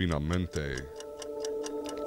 finalmente. 0.00 0.86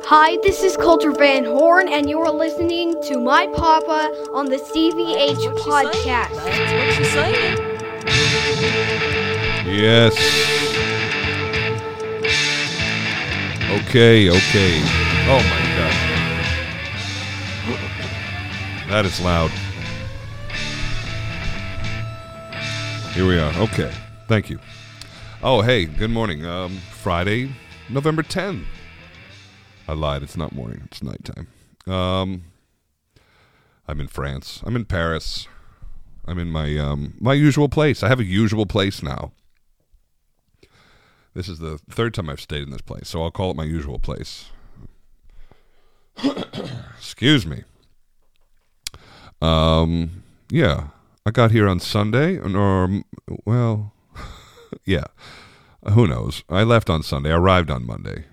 Hi, 0.06 0.38
this 0.42 0.64
is 0.64 0.76
Coulter 0.76 1.12
Van 1.12 1.46
Horn, 1.46 1.88
and 1.88 2.10
you 2.10 2.18
are 2.22 2.32
listening 2.32 3.00
to 3.04 3.20
My 3.20 3.46
Papa 3.56 4.10
on 4.34 4.48
the 4.48 4.58
CVH 4.58 5.46
podcast. 5.60 6.34
That's 6.44 6.74
what 6.74 6.94
she's 6.96 7.12
saying. 7.12 7.58
Yes. 9.68 10.18
Okay, 13.70 14.30
okay. 14.32 14.82
Oh 15.30 15.42
my 15.54 15.62
god. 15.78 15.94
That 18.90 19.06
is 19.06 19.20
loud. 19.22 19.52
Here 23.14 23.28
we 23.28 23.38
are. 23.38 23.54
Okay. 23.62 23.92
Thank 24.28 24.50
you. 24.50 24.58
Oh, 25.44 25.62
hey, 25.62 25.86
good 25.86 26.10
morning. 26.10 26.46
Um, 26.46 26.80
Friday, 27.04 27.54
November 27.90 28.24
10th. 28.24 28.66
I 29.88 29.94
lied. 29.94 30.24
It's 30.24 30.38
not 30.38 30.54
morning. 30.54 30.82
It's 30.86 31.04
nighttime. 31.04 31.48
Um, 31.88 32.46
I'm 33.88 34.00
in 34.00 34.08
France. 34.08 34.62
I'm 34.66 34.76
in 34.76 34.86
Paris. 34.86 35.48
I'm 36.26 36.40
in 36.40 36.50
my 36.50 36.78
um 36.78 37.16
my 37.20 37.34
usual 37.34 37.68
place. 37.68 38.02
I 38.02 38.08
have 38.08 38.20
a 38.20 38.24
usual 38.24 38.66
place 38.66 39.04
now. 39.04 39.34
This 41.34 41.50
is 41.50 41.60
the 41.60 41.80
third 41.90 42.14
time 42.14 42.30
I've 42.30 42.40
stayed 42.40 42.64
in 42.64 42.70
this 42.70 42.82
place, 42.82 43.10
so 43.10 43.24
I'll 43.24 43.32
call 43.32 43.52
it 43.52 43.58
my 43.58 43.64
usual 43.64 44.00
place. 44.00 44.52
Excuse 46.98 47.46
me. 47.46 47.64
Um, 49.42 50.24
yeah, 50.50 50.90
I 51.26 51.32
got 51.32 51.52
here 51.52 51.68
on 51.68 51.80
Sunday, 51.80 52.38
or 52.38 53.04
well, 53.46 53.94
yeah. 54.86 55.06
Who 55.92 56.08
knows? 56.08 56.44
I 56.50 56.64
left 56.64 56.90
on 56.90 57.04
Sunday. 57.04 57.32
I 57.32 57.38
arrived 57.38 57.70
on 57.70 57.86
Monday. 57.86 58.26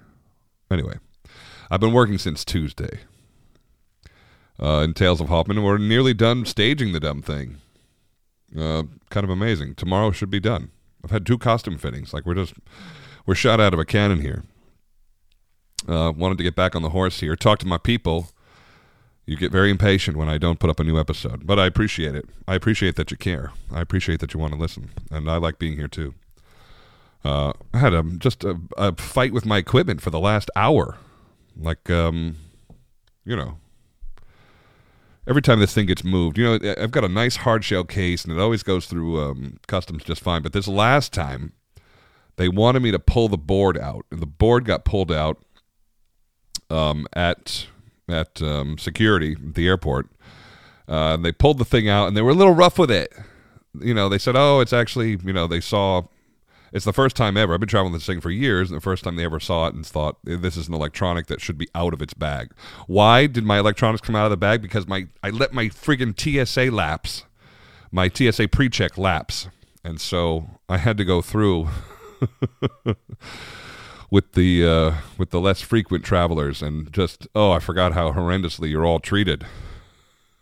Anyway, 0.70 0.98
I've 1.70 1.80
been 1.80 1.92
working 1.92 2.18
since 2.18 2.45
Tuesday. 2.45 3.01
Uh, 4.62 4.82
in 4.84 4.95
Tales 4.95 5.20
of 5.20 5.29
Hoffmann, 5.29 5.62
we're 5.62 5.78
nearly 5.78 6.15
done 6.15 6.45
staging 6.45 6.93
the 6.93 7.01
dumb 7.01 7.23
thing. 7.23 7.56
Uh, 8.56 8.84
kind 9.09 9.24
of 9.24 9.30
amazing. 9.30 9.74
Tomorrow 9.74 10.10
should 10.12 10.30
be 10.30 10.40
done. 10.40 10.71
I've 11.02 11.10
had 11.10 11.24
two 11.24 11.38
costume 11.38 11.78
fittings. 11.78 12.12
Like 12.12 12.26
we're 12.26 12.34
just 12.34 12.54
we're 13.26 13.34
shot 13.34 13.60
out 13.60 13.73
of 13.73 13.80
a 13.80 13.84
cannon 13.84 14.21
here. 14.21 14.45
Uh, 15.88 16.12
wanted 16.15 16.37
to 16.38 16.45
get 16.45 16.54
back 16.54 16.76
on 16.76 16.82
the 16.82 16.90
horse 16.90 17.21
here. 17.21 17.37
Talk 17.37 17.59
to 17.60 17.66
my 17.66 17.78
people. 17.78 18.28
You 19.24 19.37
get 19.37 19.52
very 19.52 19.71
impatient 19.71 20.16
when 20.16 20.28
I 20.28 20.38
don't 20.38 20.59
put 20.59 20.71
up 20.71 20.80
a 20.80 20.84
new 20.84 20.98
episode, 20.98 21.46
but 21.46 21.59
I 21.59 21.66
appreciate 21.66 22.15
it. 22.15 22.26
I 22.48 22.54
appreciate 22.54 22.96
that 22.96 23.10
you 23.10 23.16
care. 23.16 23.52
I 23.73 23.80
appreciate 23.80 24.21
that 24.21 24.34
you 24.34 24.40
want 24.40 24.52
to 24.52 24.59
listen, 24.59 24.90
and 25.10 25.30
I 25.30 25.37
like 25.37 25.59
being 25.59 25.76
here 25.76 25.88
too. 25.88 26.15
Uh, 27.24 27.52
I 27.74 27.79
had 27.79 27.93
a 27.93 28.02
just 28.02 28.45
a, 28.45 28.59
a 28.76 28.95
fight 28.96 29.32
with 29.32 29.45
my 29.45 29.59
equipment 29.59 30.01
for 30.01 30.10
the 30.10 30.21
last 30.21 30.51
hour. 30.57 30.96
Like, 31.57 31.90
um, 31.90 32.37
you 33.24 33.37
know, 33.37 33.59
every 35.27 35.43
time 35.43 35.60
this 35.60 35.74
thing 35.74 35.87
gets 35.87 36.02
moved, 36.02 36.38
you 36.38 36.45
know, 36.45 36.74
I've 36.79 36.90
got 36.90 37.04
a 37.04 37.09
nice 37.09 37.37
hard 37.37 37.65
shell 37.65 37.85
case 37.85 38.24
and 38.24 38.32
it 38.32 38.40
always 38.40 38.62
goes 38.62 38.87
through 38.87 39.21
um, 39.21 39.59
customs 39.66 40.04
just 40.04 40.23
fine. 40.23 40.43
But 40.43 40.52
this 40.52 40.66
last 40.66 41.12
time, 41.12 41.52
they 42.37 42.49
wanted 42.49 42.80
me 42.80 42.90
to 42.90 42.99
pull 42.99 43.29
the 43.29 43.37
board 43.37 43.77
out, 43.77 44.07
and 44.10 44.21
the 44.21 44.27
board 44.27 44.65
got 44.65 44.87
pulled 44.87 45.12
out 45.12 45.43
um, 46.71 47.07
at 47.12 47.66
at 48.09 48.40
um, 48.40 48.79
security 48.79 49.32
at 49.32 49.55
the 49.55 49.68
airport. 49.68 50.09
Uh, 50.88 51.16
they 51.18 51.32
pulled 51.32 51.59
the 51.59 51.65
thing 51.65 51.88
out, 51.88 52.09
and 52.09 52.16
they 52.16 52.23
were 52.23 52.30
a 52.30 52.34
little 52.34 52.55
rough 52.55 52.79
with 52.79 52.90
it. 52.90 53.12
You 53.79 53.93
know, 53.93 54.09
they 54.09 54.18
said, 54.18 54.37
"Oh, 54.37 54.60
it's 54.60 54.73
actually," 54.73 55.18
you 55.23 55.32
know, 55.32 55.46
they 55.46 55.60
saw. 55.60 56.02
It's 56.73 56.85
the 56.85 56.93
first 56.93 57.16
time 57.16 57.37
ever. 57.37 57.52
I've 57.52 57.60
been 57.60 57.68
traveling 57.68 57.93
this 57.93 58.07
thing 58.07 58.21
for 58.21 58.30
years, 58.30 58.71
and 58.71 58.76
the 58.76 58.82
first 58.82 59.02
time 59.04 59.16
they 59.16 59.24
ever 59.24 59.40
saw 59.40 59.66
it 59.66 59.74
and 59.74 59.85
thought 59.85 60.18
this 60.23 60.57
is 60.57 60.68
an 60.68 60.74
electronic 60.74 61.27
that 61.27 61.40
should 61.40 61.59
be 61.59 61.68
out 61.74 61.93
of 61.93 62.01
its 62.01 62.15
bag. 62.15 62.52
Why 62.87 63.27
did 63.27 63.45
my 63.45 63.59
electronics 63.59 64.03
come 64.03 64.15
out 64.15 64.25
of 64.25 64.31
the 64.31 64.37
bag? 64.37 64.62
Because 64.62 64.87
my 64.87 65.09
I 65.22 65.31
let 65.31 65.53
my 65.53 65.66
friggin' 65.66 66.15
TSA 66.16 66.75
lapse, 66.75 67.25
my 67.91 68.09
TSA 68.09 68.49
pre-check 68.49 68.97
lapse, 68.97 69.49
and 69.83 70.00
so 70.00 70.50
I 70.69 70.78
had 70.78 70.97
to 70.99 71.05
go 71.05 71.21
through 71.21 71.69
with 74.11 74.33
the 74.33 74.65
uh, 74.65 74.93
with 75.19 75.31
the 75.31 75.41
less 75.41 75.61
frequent 75.61 76.05
travelers, 76.05 76.62
and 76.62 76.93
just 76.93 77.27
oh, 77.34 77.50
I 77.50 77.59
forgot 77.59 77.94
how 77.94 78.12
horrendously 78.12 78.71
you're 78.71 78.87
all 78.87 79.00
treated. 79.00 79.44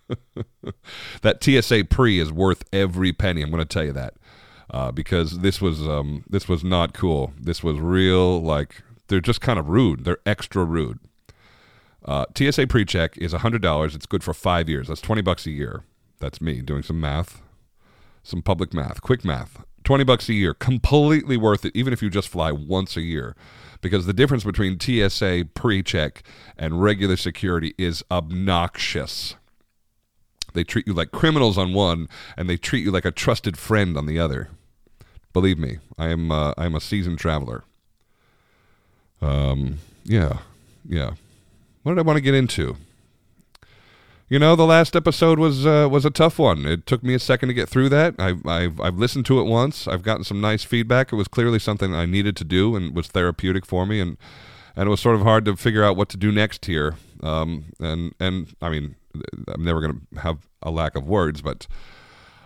that 1.22 1.42
TSA 1.42 1.84
pre 1.84 2.18
is 2.18 2.30
worth 2.30 2.64
every 2.70 3.12
penny. 3.14 3.42
I'm 3.42 3.50
going 3.50 3.60
to 3.60 3.66
tell 3.66 3.84
you 3.84 3.92
that 3.92 4.14
uh, 4.70 4.92
because 4.92 5.38
this 5.40 5.60
was 5.60 5.82
um, 5.82 6.24
this 6.28 6.48
was 6.48 6.62
not 6.62 6.92
cool. 6.92 7.32
This 7.40 7.62
was 7.62 7.78
real 7.78 8.42
like 8.42 8.82
they're 9.08 9.20
just 9.20 9.40
kind 9.40 9.58
of 9.58 9.68
rude. 9.68 10.04
They're 10.04 10.20
extra 10.26 10.64
rude. 10.64 10.98
Uh, 12.04 12.26
TSA 12.36 12.66
pre-check 12.66 13.16
is 13.18 13.32
hundred 13.32 13.62
dollars. 13.62 13.94
It's 13.94 14.06
good 14.06 14.22
for 14.22 14.34
five 14.34 14.68
years. 14.68 14.88
That's 14.88 15.00
twenty 15.00 15.22
bucks 15.22 15.46
a 15.46 15.50
year. 15.50 15.84
That's 16.20 16.40
me 16.40 16.60
doing 16.60 16.82
some 16.82 17.00
math, 17.00 17.42
some 18.22 18.42
public 18.42 18.74
math, 18.74 19.02
quick 19.02 19.24
math. 19.24 19.64
Twenty 19.84 20.04
bucks 20.04 20.28
a 20.28 20.34
year, 20.34 20.52
completely 20.52 21.36
worth 21.36 21.64
it, 21.64 21.74
even 21.74 21.92
if 21.92 22.02
you 22.02 22.10
just 22.10 22.28
fly 22.28 22.52
once 22.52 22.96
a 22.96 23.00
year, 23.00 23.34
because 23.80 24.04
the 24.04 24.12
difference 24.12 24.44
between 24.44 24.78
TSA 24.78 25.48
pre-check 25.54 26.22
and 26.58 26.82
regular 26.82 27.16
security 27.16 27.74
is 27.78 28.04
obnoxious. 28.10 29.36
They 30.52 30.64
treat 30.64 30.86
you 30.86 30.92
like 30.92 31.10
criminals 31.10 31.56
on 31.56 31.72
one, 31.72 32.08
and 32.36 32.50
they 32.50 32.56
treat 32.56 32.84
you 32.84 32.90
like 32.90 33.04
a 33.04 33.10
trusted 33.10 33.56
friend 33.56 33.96
on 33.96 34.06
the 34.06 34.18
other. 34.18 34.50
Believe 35.32 35.58
me, 35.58 35.78
I 35.98 36.08
am 36.08 36.32
uh, 36.32 36.52
I 36.56 36.66
am 36.66 36.74
a 36.74 36.80
seasoned 36.80 37.18
traveler. 37.18 37.64
Um, 39.20 39.78
yeah, 40.04 40.38
yeah. 40.88 41.12
What 41.82 41.92
did 41.92 41.98
I 41.98 42.02
want 42.02 42.16
to 42.16 42.22
get 42.22 42.34
into? 42.34 42.76
You 44.30 44.38
know, 44.38 44.54
the 44.56 44.66
last 44.66 44.94
episode 44.94 45.38
was 45.38 45.64
uh, 45.64 45.88
was 45.90 46.04
a 46.04 46.10
tough 46.10 46.38
one. 46.38 46.66
It 46.66 46.86
took 46.86 47.02
me 47.02 47.14
a 47.14 47.18
second 47.18 47.48
to 47.48 47.54
get 47.54 47.68
through 47.68 47.88
that. 47.90 48.14
I've, 48.18 48.46
I've 48.46 48.80
I've 48.80 48.96
listened 48.96 49.24
to 49.26 49.40
it 49.40 49.44
once. 49.44 49.88
I've 49.88 50.02
gotten 50.02 50.24
some 50.24 50.40
nice 50.40 50.64
feedback. 50.64 51.12
It 51.12 51.16
was 51.16 51.28
clearly 51.28 51.58
something 51.58 51.94
I 51.94 52.04
needed 52.04 52.36
to 52.36 52.44
do 52.44 52.76
and 52.76 52.94
was 52.94 53.08
therapeutic 53.08 53.64
for 53.64 53.86
me. 53.86 54.00
And 54.00 54.18
and 54.76 54.86
it 54.86 54.90
was 54.90 55.00
sort 55.00 55.16
of 55.16 55.22
hard 55.22 55.44
to 55.46 55.56
figure 55.56 55.82
out 55.82 55.96
what 55.96 56.08
to 56.10 56.16
do 56.16 56.30
next 56.30 56.66
here. 56.66 56.96
Um, 57.22 57.72
and 57.80 58.14
and 58.20 58.54
I 58.60 58.68
mean, 58.68 58.96
I'm 59.48 59.64
never 59.64 59.80
going 59.80 60.06
to 60.14 60.20
have 60.20 60.46
a 60.62 60.70
lack 60.70 60.94
of 60.94 61.06
words, 61.08 61.40
but 61.40 61.66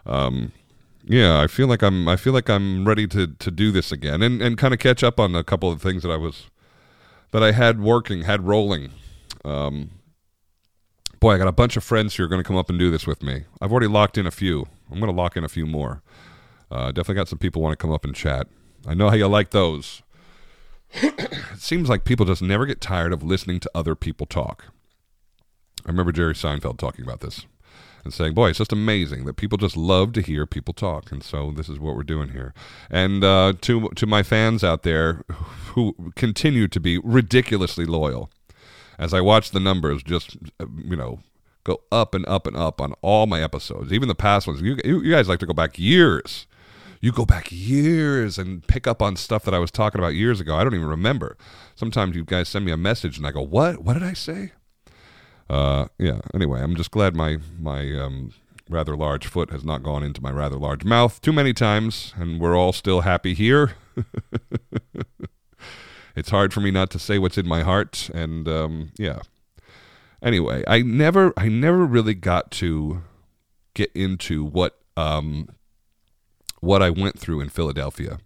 um, 0.07 0.53
yeah, 1.05 1.41
I 1.41 1.47
feel 1.47 1.67
like 1.67 1.83
I'm 1.83 2.09
I 2.09 2.17
feel 2.17 2.33
like 2.33 2.49
I'm 2.49 2.87
ready 2.87 3.07
to 3.09 3.27
to 3.27 3.51
do 3.51 3.73
this 3.73 3.91
again 3.93 4.23
and 4.23 4.41
and 4.41 4.57
kind 4.57 4.73
of 4.73 4.81
catch 4.81 5.03
up 5.03 5.19
on 5.19 5.35
a 5.35 5.43
couple 5.43 5.71
of 5.71 5.83
things 5.83 6.03
that 6.03 6.11
I 6.11 6.17
was 6.17 6.51
that 7.33 7.43
I 7.43 7.53
had 7.53 7.81
working, 7.81 8.23
had 8.23 8.47
rolling. 8.47 8.93
Um, 9.45 9.91
boy, 11.19 11.35
I 11.35 11.39
got 11.39 11.49
a 11.49 11.53
bunch 11.53 11.77
of 11.77 11.83
friends 11.83 12.15
who 12.15 12.25
are 12.25 12.29
going 12.29 12.43
to 12.43 12.47
come 12.47 12.57
up 12.57 12.71
and 12.71 12.79
do 12.79 12.91
this 12.91 13.07
with 13.07 13.23
me. 13.23 13.45
I've 13.61 13.73
already 13.73 13.89
locked 13.89 14.19
in 14.19 14.27
a 14.27 14.31
few. 14.31 14.67
I'm 14.91 15.01
going 15.01 15.11
to 15.11 15.17
lock 15.17 15.37
in 15.37 15.43
a 15.43 15.49
few 15.49 15.67
more. 15.67 16.03
Uh, 16.71 16.93
definitely 16.93 17.17
got 17.17 17.29
some 17.29 17.39
people 17.39 17.63
want 17.63 17.73
to 17.73 17.83
come 17.83 17.93
up 17.93 18.05
and 18.05 18.15
chat. 18.15 18.47
I 18.87 18.95
know 18.95 19.09
how 19.09 19.17
you 19.17 19.27
like 19.27 19.51
those. 19.51 20.03
it 20.93 21.59
seems 21.59 21.89
like 21.89 22.05
people 22.05 22.27
just 22.27 22.43
never 22.43 22.67
get 22.67 22.81
tired 22.81 23.13
of 23.13 23.23
listening 23.23 23.61
to 23.61 23.71
other 23.75 23.95
people 23.95 24.27
talk. 24.27 24.67
I 25.85 25.89
remember 25.89 26.13
Jerry 26.13 26.35
Seinfeld 26.35 26.79
talking 26.79 27.05
about 27.05 27.21
this 27.21 27.47
and 28.05 28.13
saying, 28.13 28.35
"Boy, 28.35 28.51
it's 28.51 28.59
just 28.59 28.73
amazing 28.73 29.25
that 29.25 29.37
people 29.37 29.59
just 29.59 29.77
love 29.77 30.13
to 30.15 30.23
hear 30.23 30.47
people 30.47 30.75
talk." 30.75 31.13
And 31.13 31.23
so 31.23 31.53
this 31.53 31.69
is 31.69 31.79
what 31.79 31.97
we're 31.97 32.03
doing 32.03 32.31
here. 32.31 32.55
And 32.91 33.23
uh, 33.25 33.55
to 33.63 33.89
to 33.91 34.07
my 34.07 34.23
fans 34.23 34.65
out 34.65 34.83
there 34.83 35.25
who 35.75 35.95
continue 36.17 36.69
to 36.69 36.81
be 36.81 36.99
ridiculously 36.99 37.87
loyal, 37.87 38.31
as 38.99 39.15
I 39.15 39.21
watch 39.21 39.51
the 39.51 39.61
numbers 39.61 40.03
just 40.03 40.37
you 40.85 40.97
know 40.97 41.21
go 41.65 41.83
up 41.93 42.15
and 42.15 42.27
up 42.27 42.47
and 42.47 42.57
up 42.57 42.81
on 42.81 42.95
all 43.03 43.27
my 43.27 43.43
episodes, 43.43 43.93
even 43.93 44.09
the 44.09 44.15
past 44.15 44.47
ones. 44.47 44.61
You 44.61 44.79
you 44.85 45.11
guys 45.11 45.29
like 45.29 45.39
to 45.41 45.47
go 45.47 45.55
back 45.55 45.79
years. 45.79 46.47
You 47.01 47.11
go 47.11 47.27
back 47.27 47.49
years 47.51 48.39
and 48.39 48.65
pick 48.69 48.87
up 48.87 49.03
on 49.03 49.17
stuff 49.17 49.45
that 49.45 49.55
I 49.55 49.59
was 49.59 49.73
talking 49.73 49.99
about 49.99 50.15
years 50.15 50.41
ago. 50.41 50.55
I 50.55 50.63
don't 50.63 50.75
even 50.75 50.87
remember. 50.87 51.37
Sometimes 51.75 52.15
you 52.15 52.25
guys 52.25 52.49
send 52.49 52.65
me 52.65 52.71
a 52.71 52.77
message 52.77 53.19
and 53.19 53.27
I 53.27 53.33
go, 53.33 53.43
"What? 53.43 53.83
What 53.83 53.95
did 53.95 54.05
I 54.05 54.13
say?" 54.13 54.53
Uh, 55.49 55.87
yeah. 55.99 56.21
Anyway, 56.35 56.61
I'm 56.61 56.77
just 56.77 56.91
glad 56.91 57.17
my 57.17 57.39
my 57.59 57.99
um, 57.99 58.33
rather 58.69 58.97
large 58.97 59.27
foot 59.27 59.51
has 59.51 59.65
not 59.65 59.83
gone 59.83 60.03
into 60.03 60.23
my 60.23 60.31
rather 60.31 60.57
large 60.57 60.85
mouth 60.85 61.21
too 61.21 61.33
many 61.33 61.53
times, 61.53 62.15
and 62.17 62.41
we're 62.41 62.57
all 62.57 62.73
still 62.73 63.03
happy 63.03 63.35
here. 63.35 63.73
it's 66.17 66.31
hard 66.31 66.53
for 66.53 66.61
me 66.61 66.71
not 66.71 66.91
to 66.91 66.99
say 66.99 67.19
what's 67.19 67.39
in 67.39 67.47
my 67.47 67.63
heart, 67.63 68.11
and 68.15 68.49
um, 68.49 68.93
yeah. 68.99 69.21
Anyway, 70.23 70.63
I 70.67 70.83
never 70.83 71.33
I 71.37 71.49
never 71.49 71.85
really 71.85 72.15
got 72.15 72.51
to 72.53 73.03
get 73.75 73.91
into 73.95 74.45
what 74.45 74.79
um, 74.97 75.49
what 76.61 76.83
I 76.83 76.91
went 76.91 77.19
through 77.19 77.41
in 77.41 77.49
Philadelphia. 77.49 78.19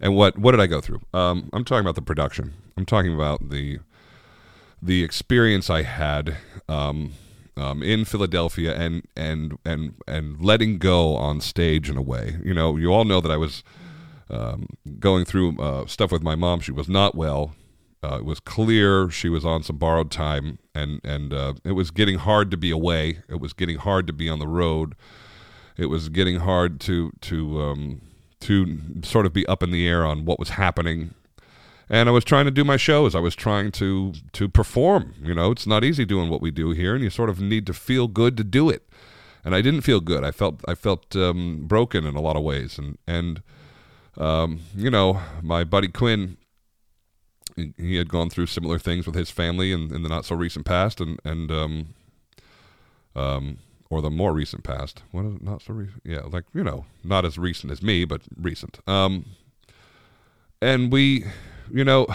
And 0.00 0.16
what 0.16 0.38
what 0.38 0.52
did 0.52 0.60
I 0.60 0.66
go 0.66 0.80
through? 0.80 1.00
Um, 1.12 1.50
I'm 1.52 1.64
talking 1.64 1.84
about 1.84 1.94
the 1.94 2.02
production. 2.02 2.54
I'm 2.76 2.86
talking 2.86 3.14
about 3.14 3.50
the 3.50 3.80
the 4.82 5.02
experience 5.04 5.68
I 5.70 5.82
had 5.82 6.36
um, 6.68 7.12
um, 7.56 7.82
in 7.82 8.04
Philadelphia 8.04 8.74
and 8.74 9.02
and 9.16 9.58
and 9.64 9.94
and 10.06 10.42
letting 10.42 10.78
go 10.78 11.16
on 11.16 11.40
stage 11.40 11.90
in 11.90 11.96
a 11.96 12.02
way. 12.02 12.38
You 12.44 12.54
know, 12.54 12.76
you 12.76 12.92
all 12.92 13.04
know 13.04 13.20
that 13.20 13.30
I 13.30 13.36
was 13.36 13.62
um, 14.30 14.66
going 14.98 15.24
through 15.24 15.58
uh, 15.60 15.86
stuff 15.86 16.12
with 16.12 16.22
my 16.22 16.34
mom. 16.36 16.60
She 16.60 16.72
was 16.72 16.88
not 16.88 17.14
well, 17.14 17.52
Uh, 18.02 18.16
it 18.18 18.24
was 18.24 18.40
clear 18.40 19.10
she 19.10 19.28
was 19.28 19.44
on 19.44 19.62
some 19.62 19.76
borrowed 19.76 20.10
time, 20.10 20.58
and 20.74 21.00
and 21.04 21.32
uh, 21.34 21.54
it 21.64 21.72
was 21.72 21.90
getting 21.90 22.18
hard 22.18 22.50
to 22.50 22.56
be 22.56 22.70
away. 22.70 23.18
It 23.28 23.40
was 23.40 23.52
getting 23.52 23.76
hard 23.78 24.06
to 24.06 24.12
be 24.12 24.28
on 24.30 24.38
the 24.38 24.48
road. 24.48 24.94
It 25.76 25.86
was 25.86 26.08
getting 26.08 26.40
hard 26.40 26.80
to 26.80 27.12
to 27.20 27.60
um, 27.60 28.00
to 28.40 28.78
sort 29.02 29.26
of 29.26 29.32
be 29.34 29.44
up 29.46 29.62
in 29.62 29.70
the 29.70 29.86
air 29.86 30.06
on 30.06 30.24
what 30.24 30.38
was 30.38 30.50
happening. 30.50 31.14
And 31.90 32.08
I 32.08 32.12
was 32.12 32.24
trying 32.24 32.44
to 32.44 32.52
do 32.52 32.64
my 32.64 32.76
shows. 32.76 33.14
I 33.14 33.20
was 33.20 33.34
trying 33.34 33.72
to 33.72 34.12
to 34.32 34.48
perform. 34.48 35.14
You 35.22 35.34
know, 35.34 35.50
it's 35.50 35.66
not 35.66 35.84
easy 35.84 36.04
doing 36.04 36.30
what 36.30 36.40
we 36.40 36.50
do 36.50 36.70
here, 36.70 36.94
and 36.94 37.02
you 37.02 37.10
sort 37.10 37.28
of 37.28 37.40
need 37.40 37.66
to 37.66 37.74
feel 37.74 38.06
good 38.06 38.36
to 38.36 38.44
do 38.44 38.70
it. 38.70 38.88
And 39.44 39.54
I 39.54 39.60
didn't 39.60 39.80
feel 39.80 40.00
good. 40.00 40.22
I 40.22 40.30
felt 40.30 40.60
I 40.68 40.74
felt 40.74 41.16
um, 41.16 41.66
broken 41.66 42.06
in 42.06 42.14
a 42.14 42.20
lot 42.20 42.36
of 42.36 42.44
ways, 42.44 42.78
and 42.78 42.96
and 43.08 43.42
um, 44.16 44.60
you 44.76 44.90
know, 44.90 45.20
my 45.42 45.64
buddy 45.64 45.88
Quinn 45.88 46.36
he 47.76 47.96
had 47.96 48.08
gone 48.08 48.30
through 48.30 48.46
similar 48.46 48.78
things 48.78 49.06
with 49.06 49.14
his 49.14 49.30
family 49.30 49.72
in, 49.72 49.94
in 49.94 50.02
the 50.02 50.08
not 50.08 50.24
so 50.24 50.34
recent 50.34 50.64
past, 50.64 51.00
and 51.00 51.18
and 51.24 51.50
um, 51.50 51.94
um, 53.16 53.58
or 53.88 54.00
the 54.00 54.10
more 54.10 54.32
recent 54.32 54.64
past. 54.64 55.02
What 55.10 55.24
is 55.26 55.34
it? 55.36 55.42
Not 55.42 55.62
so 55.62 55.74
recent? 55.74 56.02
Yeah, 56.04 56.22
like 56.30 56.44
you 56.54 56.64
know, 56.64 56.86
not 57.02 57.24
as 57.24 57.38
recent 57.38 57.72
as 57.72 57.82
me, 57.82 58.04
but 58.04 58.22
recent. 58.36 58.78
Um, 58.88 59.26
and 60.62 60.92
we, 60.92 61.24
you 61.72 61.84
know, 61.84 62.06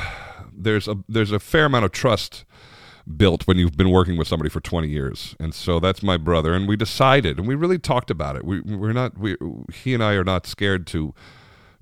there's 0.53 0.87
a 0.87 0.97
there's 1.07 1.31
a 1.31 1.39
fair 1.39 1.65
amount 1.65 1.85
of 1.85 1.91
trust 1.91 2.45
built 3.17 3.45
when 3.45 3.57
you've 3.57 3.77
been 3.77 3.91
working 3.91 4.17
with 4.17 4.27
somebody 4.27 4.49
for 4.49 4.59
20 4.59 4.87
years 4.87 5.35
and 5.39 5.53
so 5.53 5.79
that's 5.79 6.01
my 6.01 6.17
brother 6.17 6.55
and 6.55 6.67
we 6.67 6.75
decided 6.75 7.37
and 7.37 7.47
we 7.47 7.53
really 7.53 7.77
talked 7.77 8.09
about 8.09 8.35
it 8.35 8.43
we 8.43 8.61
we're 8.61 8.93
not 8.93 9.15
we 9.15 9.35
he 9.71 9.93
and 9.93 10.03
I 10.03 10.13
are 10.13 10.23
not 10.23 10.47
scared 10.47 10.87
to 10.87 11.13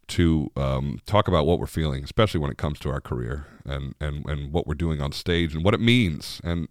to 0.08 0.52
um, 0.56 1.00
talk 1.06 1.28
about 1.28 1.46
what 1.46 1.60
we're 1.60 1.68
feeling, 1.68 2.04
especially 2.04 2.40
when 2.40 2.52
it 2.52 2.58
comes 2.58 2.80
to 2.80 2.90
our 2.90 3.02
career 3.02 3.48
and, 3.66 3.96
and, 4.00 4.25
and 4.28 4.52
what 4.52 4.68
we're 4.68 4.74
doing 4.74 5.02
on 5.02 5.12
stage 5.12 5.56
and 5.56 5.64
what 5.64 5.74
it 5.74 5.80
means. 5.80 6.42
And 6.44 6.68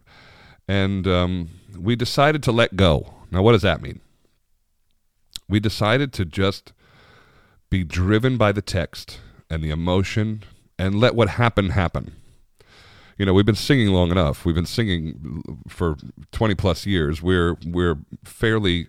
and 0.68 1.08
um, 1.08 1.48
we 1.76 1.96
decided 1.96 2.42
to 2.44 2.52
let 2.52 2.76
go. 2.76 3.14
Now, 3.32 3.42
what 3.42 3.52
does 3.52 3.62
that 3.62 3.82
mean? 3.82 4.00
We 5.48 5.58
decided 5.58 6.12
to 6.14 6.24
just 6.24 6.72
be 7.68 7.82
driven 7.82 8.36
by 8.36 8.52
the 8.52 8.62
text 8.62 9.18
and 9.50 9.62
the 9.62 9.70
emotion 9.70 10.44
and 10.82 10.98
let 10.98 11.14
what 11.14 11.28
happened 11.28 11.72
happen. 11.72 12.12
You 13.16 13.24
know, 13.24 13.32
we've 13.32 13.46
been 13.46 13.54
singing 13.54 13.88
long 13.88 14.10
enough. 14.10 14.44
We've 14.44 14.54
been 14.54 14.66
singing 14.66 15.60
for 15.68 15.96
20 16.32 16.56
plus 16.56 16.86
years. 16.86 17.22
We're 17.22 17.56
we're 17.64 17.98
fairly 18.24 18.88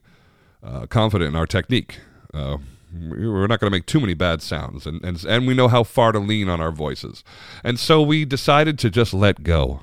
uh, 0.63 0.87
confident 0.87 1.29
in 1.29 1.35
our 1.35 1.45
technique. 1.45 1.99
Uh, 2.33 2.57
we're 2.91 3.47
not 3.47 3.59
going 3.59 3.71
to 3.71 3.75
make 3.75 3.85
too 3.85 3.99
many 3.99 4.13
bad 4.13 4.41
sounds 4.41 4.85
and, 4.85 5.03
and 5.03 5.23
and 5.25 5.47
we 5.47 5.55
know 5.55 5.67
how 5.67 5.83
far 5.83 6.11
to 6.11 6.19
lean 6.19 6.47
on 6.47 6.61
our 6.61 6.71
voices 6.71 7.23
and 7.63 7.79
so 7.79 8.03
we 8.03 8.23
decided 8.23 8.77
to 8.77 8.91
just 8.91 9.15
let 9.15 9.41
go 9.41 9.81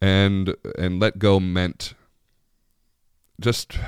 and 0.00 0.56
and 0.78 0.98
let 0.98 1.18
go 1.18 1.38
meant 1.38 1.92
just 3.38 3.78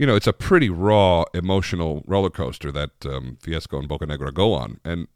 you 0.00 0.06
know 0.06 0.16
it's 0.16 0.26
a 0.26 0.32
pretty 0.32 0.70
raw 0.70 1.24
emotional 1.34 2.02
roller 2.06 2.30
coaster 2.30 2.72
that 2.72 2.90
um, 3.04 3.36
Fiesco 3.42 3.78
and 3.78 3.86
Boccanegra 3.86 4.32
go 4.32 4.54
on. 4.54 4.80
And 4.82 5.08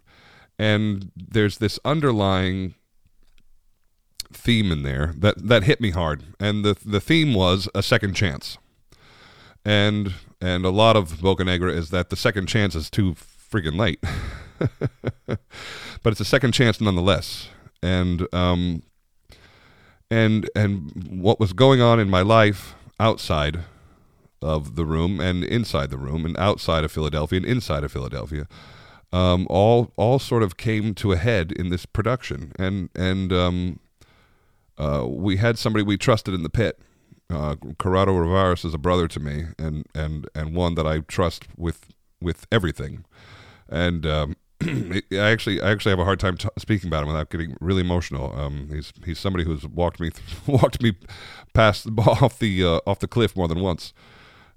and 0.59 1.11
there's 1.17 1.57
this 1.57 1.81
underlying 1.87 2.75
theme 4.31 4.71
in 4.71 4.83
there 4.83 5.15
that 5.17 5.49
that 5.49 5.65
hit 5.65 5.81
me 5.81 5.89
hard. 5.89 6.25
And 6.39 6.67
the 6.67 6.77
the 6.85 7.01
theme 7.01 7.33
was 7.33 7.67
a 7.75 7.83
second 7.83 8.13
chance. 8.13 8.59
And 9.65 10.13
and 10.39 10.67
a 10.67 10.71
lot 10.71 10.97
of 10.97 11.13
Boccanegra 11.15 11.75
is 11.75 11.89
that 11.89 12.11
the 12.11 12.17
second 12.17 12.49
chance 12.49 12.75
is 12.75 12.91
too 12.91 13.15
freaking 13.15 13.79
late, 13.79 14.05
but 15.27 16.11
it's 16.13 16.21
a 16.21 16.27
second 16.27 16.53
chance 16.53 16.79
nonetheless. 16.79 17.49
And 17.83 18.29
um, 18.35 18.83
and 20.11 20.51
and 20.55 20.93
what 21.23 21.41
was 21.41 21.55
going 21.55 21.81
on 21.81 21.99
in 21.99 22.11
my 22.11 22.21
life 22.21 22.75
outside 23.01 23.65
of 24.45 24.77
the 24.77 24.85
room 24.85 25.21
and 25.21 25.43
inside 25.43 25.91
the 25.91 25.99
room 25.99 26.25
and 26.25 26.39
outside 26.39 26.85
of 26.85 26.93
Philadelphia 26.93 27.39
and 27.39 27.47
inside 27.47 27.85
of 27.85 27.93
Philadelphia, 27.93 28.47
um, 29.13 29.47
all 29.51 29.93
all 29.97 30.19
sort 30.19 30.43
of 30.43 30.57
came 30.57 30.95
to 30.95 31.13
a 31.13 31.17
head 31.17 31.53
in 31.53 31.71
this 31.71 31.87
production. 31.87 32.53
And 32.59 32.91
and 32.95 33.33
um, 33.33 33.81
uh, 34.79 35.05
we 35.07 35.37
had 35.37 35.59
somebody 35.59 35.83
we 35.83 35.97
trusted 35.97 36.35
in 36.35 36.43
the 36.43 36.51
pit 36.51 36.81
uh, 37.31 37.57
Corrado 37.79 38.13
Rovaris 38.13 38.65
is 38.65 38.75
a 38.75 38.79
brother 38.79 39.09
to 39.09 39.21
me, 39.21 39.47
and 39.59 39.87
and 39.95 40.29
and 40.35 40.55
one 40.55 40.75
that 40.75 40.87
I 40.87 41.01
trust 41.01 41.47
with 41.57 41.89
with 42.21 42.47
everything. 42.53 43.05
And 43.69 44.07
um, 44.07 44.37
I 44.63 45.03
actually 45.13 45.61
I 45.61 45.71
actually 45.71 45.91
have 45.91 45.99
a 45.99 46.05
hard 46.05 46.21
time 46.21 46.37
t- 46.37 46.49
speaking 46.59 46.89
about 46.89 47.03
him 47.03 47.09
without 47.09 47.31
getting 47.31 47.57
really 47.61 47.81
emotional. 47.81 48.39
Um, 48.39 48.69
he's 48.71 48.93
he's 49.05 49.19
somebody 49.19 49.45
who's 49.45 49.67
walked 49.67 50.01
me 50.01 50.11
th- 50.11 50.47
walked 50.47 50.83
me 50.83 50.93
past 51.55 51.89
off 51.99 52.39
the 52.39 52.65
uh, 52.65 52.81
off 52.87 52.99
the 52.99 53.09
cliff 53.09 53.37
more 53.37 53.49
than 53.49 53.61
once, 53.61 53.93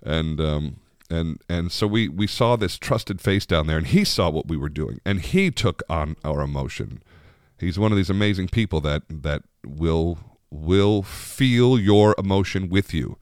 and 0.04 0.40
um, 0.40 0.78
and 1.10 1.42
and 1.50 1.72
so 1.72 1.88
we 1.88 2.08
we 2.08 2.28
saw 2.28 2.56
this 2.56 2.78
trusted 2.78 3.22
face 3.22 3.46
down 3.46 3.68
there, 3.68 3.78
and 3.78 3.88
he 3.88 4.04
saw 4.04 4.30
what 4.30 4.48
we 4.48 4.58
were 4.58 4.70
doing, 4.70 5.00
and 5.06 5.22
he 5.22 5.52
took 5.52 5.84
on 5.90 6.16
our 6.24 6.42
emotion. 6.42 7.02
He's 7.60 7.80
one 7.80 7.92
of 7.92 7.98
these 7.98 8.10
amazing 8.10 8.50
people 8.50 8.82
that 8.82 9.04
that 9.10 9.44
will 9.66 10.20
will 10.50 11.04
feel 11.04 11.80
your 11.80 12.16
emotion 12.18 12.70
with 12.70 12.94
you. 12.94 13.18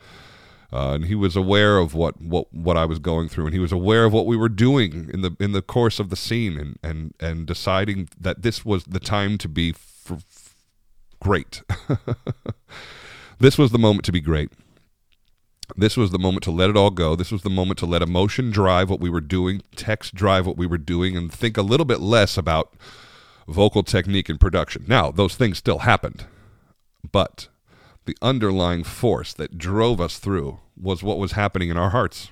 Uh, 0.74 0.94
and 0.95 1.06
he 1.06 1.16
was 1.16 1.36
aware 1.38 1.77
of 1.77 1.94
what, 1.94 2.19
what, 2.22 2.51
what 2.54 2.75
I 2.75 2.83
was 2.83 3.00
going 3.00 3.30
through, 3.30 3.45
and 3.45 3.54
he 3.54 3.60
was 3.60 3.71
aware 3.71 4.04
of 4.04 4.12
what 4.12 4.25
we 4.25 4.36
were 4.36 4.50
doing 4.50 5.10
in 5.13 5.21
the 5.21 5.36
in 5.39 5.54
the 5.54 5.62
course 5.62 6.00
of 6.00 6.10
the 6.10 6.16
scene, 6.16 6.57
and 6.57 6.78
and, 6.83 7.13
and 7.19 7.48
deciding 7.48 8.10
that 8.19 8.42
this 8.42 8.66
was 8.66 8.83
the 8.83 9.00
time 9.00 9.38
to 9.38 9.48
be 9.48 9.69
f- 9.69 10.12
f- 10.12 10.56
great. 11.19 11.62
this 13.39 13.57
was 13.57 13.71
the 13.71 13.80
moment 13.80 14.04
to 14.06 14.12
be 14.12 14.19
great. 14.19 14.51
This 15.75 15.97
was 15.97 16.12
the 16.12 16.19
moment 16.19 16.44
to 16.44 16.51
let 16.51 16.69
it 16.69 16.77
all 16.77 16.91
go. 16.91 17.15
This 17.15 17.31
was 17.31 17.41
the 17.41 17.50
moment 17.50 17.79
to 17.79 17.85
let 17.85 18.01
emotion 18.01 18.51
drive 18.51 18.89
what 18.89 19.00
we 19.00 19.09
were 19.09 19.21
doing, 19.21 19.62
text 19.75 20.13
drive 20.13 20.45
what 20.45 20.57
we 20.57 20.67
were 20.67 20.77
doing, 20.77 21.17
and 21.17 21.31
think 21.31 21.57
a 21.57 21.62
little 21.62 21.85
bit 21.85 22.00
less 22.00 22.38
about 22.38 22.73
vocal 23.47 23.83
technique 23.83 24.29
and 24.29 24.39
production. 24.39 24.85
Now, 24.88 25.12
those 25.12 25.35
things 25.35 25.57
still 25.57 25.79
happened 25.79 26.25
but 27.12 27.47
the 28.06 28.17
underlying 28.21 28.83
force 28.83 29.33
that 29.33 29.57
drove 29.57 30.00
us 30.00 30.19
through 30.19 30.59
was 30.79 31.03
what 31.03 31.17
was 31.17 31.33
happening 31.33 31.69
in 31.69 31.77
our 31.77 31.89
hearts. 31.89 32.29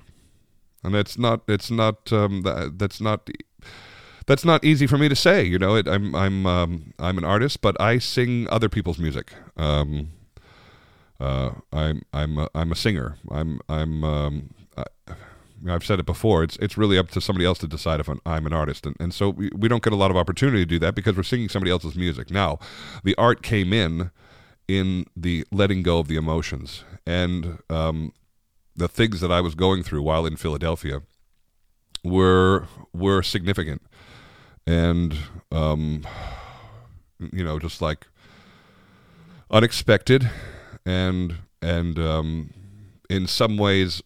And 0.84 0.96
it's 0.96 1.18
not, 1.18 1.42
it's 1.48 1.72
not, 1.72 2.12
um, 2.12 2.42
that, 2.42 2.78
that's 2.78 3.00
not, 3.00 3.30
that's 4.28 4.44
not 4.44 4.64
easy 4.64 4.86
for 4.86 4.98
me 4.98 5.08
to 5.08 5.16
say. 5.16 5.44
You 5.44 5.58
know, 5.58 5.76
it, 5.76 5.88
I'm, 5.88 6.14
I'm, 6.14 6.46
um, 6.46 6.94
I'm 7.00 7.18
an 7.18 7.24
artist, 7.24 7.62
but 7.62 7.80
I 7.80 7.98
sing 7.98 8.48
other 8.50 8.70
people's 8.70 9.00
music. 9.00 9.34
Um, 9.56 10.10
uh, 11.24 11.52
I'm, 11.72 12.02
I'm, 12.14 12.38
a, 12.38 12.50
I'm 12.54 12.72
a 12.72 12.76
singer. 12.76 13.18
I'm, 13.32 13.60
I'm, 13.70 14.04
um, 14.04 14.54
I, 14.78 14.84
I've 15.68 15.86
said 15.86 16.00
it 16.00 16.06
before. 16.06 16.44
It's 16.44 16.58
it's 16.58 16.78
really 16.78 16.98
up 16.98 17.10
to 17.12 17.22
somebody 17.22 17.46
else 17.46 17.58
to 17.60 17.68
decide 17.68 18.02
if 18.02 18.10
I'm 18.10 18.46
an 18.46 18.52
artist, 18.52 18.86
and 18.86 18.98
and 19.00 19.14
so 19.14 19.30
we, 19.30 19.50
we 19.56 19.70
don't 19.70 19.82
get 19.82 19.94
a 19.94 19.96
lot 19.96 20.12
of 20.12 20.18
opportunity 20.18 20.60
to 20.60 20.66
do 20.66 20.80
that 20.80 20.94
because 20.94 21.16
we're 21.16 21.24
singing 21.24 21.48
somebody 21.48 21.72
else's 21.72 21.96
music. 21.96 22.30
Now, 22.30 22.60
the 23.04 23.16
art 23.16 23.42
came 23.44 23.72
in 23.72 24.12
in 24.68 25.06
the 25.16 25.46
letting 25.52 25.84
go 25.84 26.00
of 26.00 26.08
the 26.08 26.16
emotions 26.16 26.84
and 27.06 27.60
um, 27.70 28.14
the 28.76 28.88
things 28.88 29.22
that 29.22 29.32
I 29.32 29.42
was 29.42 29.56
going 29.56 29.84
through 29.84 30.02
while 30.02 30.26
in 30.26 30.36
Philadelphia 30.36 31.02
were 32.04 32.68
were 32.94 33.22
significant 33.24 33.82
and 34.66 35.18
um, 35.52 36.06
you 37.32 37.44
know 37.44 37.60
just 37.60 37.82
like 37.82 38.08
unexpected 39.52 40.30
and 40.86 41.36
and 41.62 41.98
um, 42.00 42.54
in 43.10 43.28
some 43.28 43.58
ways 43.58 44.02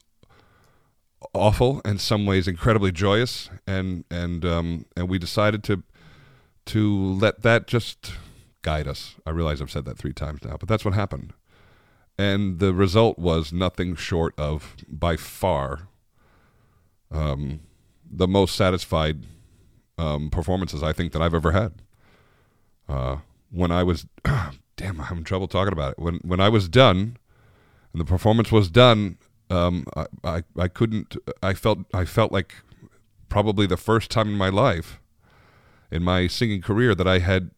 awful 1.34 1.82
and 1.84 2.00
some 2.00 2.26
ways 2.26 2.48
incredibly 2.48 2.92
joyous 2.92 3.50
and 3.66 4.06
and 4.12 4.46
um, 4.46 4.86
and 4.96 5.10
we 5.10 5.18
decided 5.18 5.64
to 5.64 5.84
to 6.66 7.14
let 7.14 7.42
that 7.42 7.68
just 7.68 8.14
guide 8.62 8.88
us. 8.88 9.16
I 9.26 9.30
realize 9.30 9.62
I've 9.62 9.72
said 9.72 9.86
that 9.86 9.98
three 9.98 10.14
times 10.14 10.44
now, 10.44 10.58
but 10.60 10.68
that's 10.68 10.84
what 10.84 10.94
happened. 10.94 11.34
And 12.18 12.60
the 12.60 12.74
result 12.74 13.18
was 13.18 13.54
nothing 13.54 13.96
short 13.96 14.34
of, 14.38 14.76
by 14.88 15.16
far, 15.16 15.88
um, 17.12 17.62
the 18.10 18.28
most 18.28 18.56
satisfied 18.56 19.24
um, 19.98 20.30
performances 20.30 20.84
I 20.84 20.94
think 20.94 21.14
that 21.14 21.22
I've 21.22 21.34
ever 21.34 21.52
had. 21.52 21.74
Uh, 22.90 23.18
when 23.52 23.72
I 23.72 23.84
was, 23.84 24.06
damn, 24.78 25.02
I'm 25.02 25.08
having 25.08 25.24
trouble 25.26 25.48
talking 25.48 25.74
about 25.74 25.94
it. 25.94 26.00
When 26.00 26.20
when 26.24 26.40
I 26.40 26.48
was 26.48 26.70
done, 26.70 27.18
and 27.92 28.00
the 28.00 28.06
performance 28.06 28.52
was 28.52 28.70
done, 28.70 29.18
um, 29.50 29.86
I, 29.96 30.06
I 30.24 30.44
I 30.58 30.68
couldn't. 30.70 31.18
I 31.44 31.54
felt 31.54 31.80
I 31.94 32.06
felt 32.06 32.32
like 32.32 32.56
probably 33.28 33.68
the 33.68 33.76
first 33.78 34.10
time 34.10 34.30
in 34.30 34.36
my 34.36 34.50
life, 34.50 35.02
in 35.92 36.04
my 36.04 36.28
singing 36.28 36.62
career, 36.62 36.96
that 36.96 37.08
I 37.08 37.20
had 37.20 37.52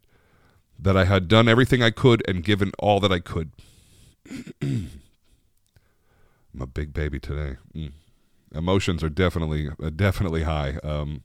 that 0.80 0.98
I 0.98 1.06
had 1.06 1.28
done 1.28 1.48
everything 1.48 1.84
I 1.84 1.92
could 1.92 2.28
and 2.28 2.44
given 2.44 2.72
all 2.80 3.00
that 3.02 3.12
I 3.12 3.20
could. 3.20 3.52
I'm 4.62 4.90
a 6.60 6.68
big 6.68 6.94
baby 6.94 7.20
today. 7.20 7.58
Mm. 7.76 7.92
Emotions 8.56 9.04
are 9.04 9.10
definitely 9.10 9.70
uh, 9.84 9.92
definitely 9.92 10.44
high. 10.44 10.80
Um, 10.84 11.24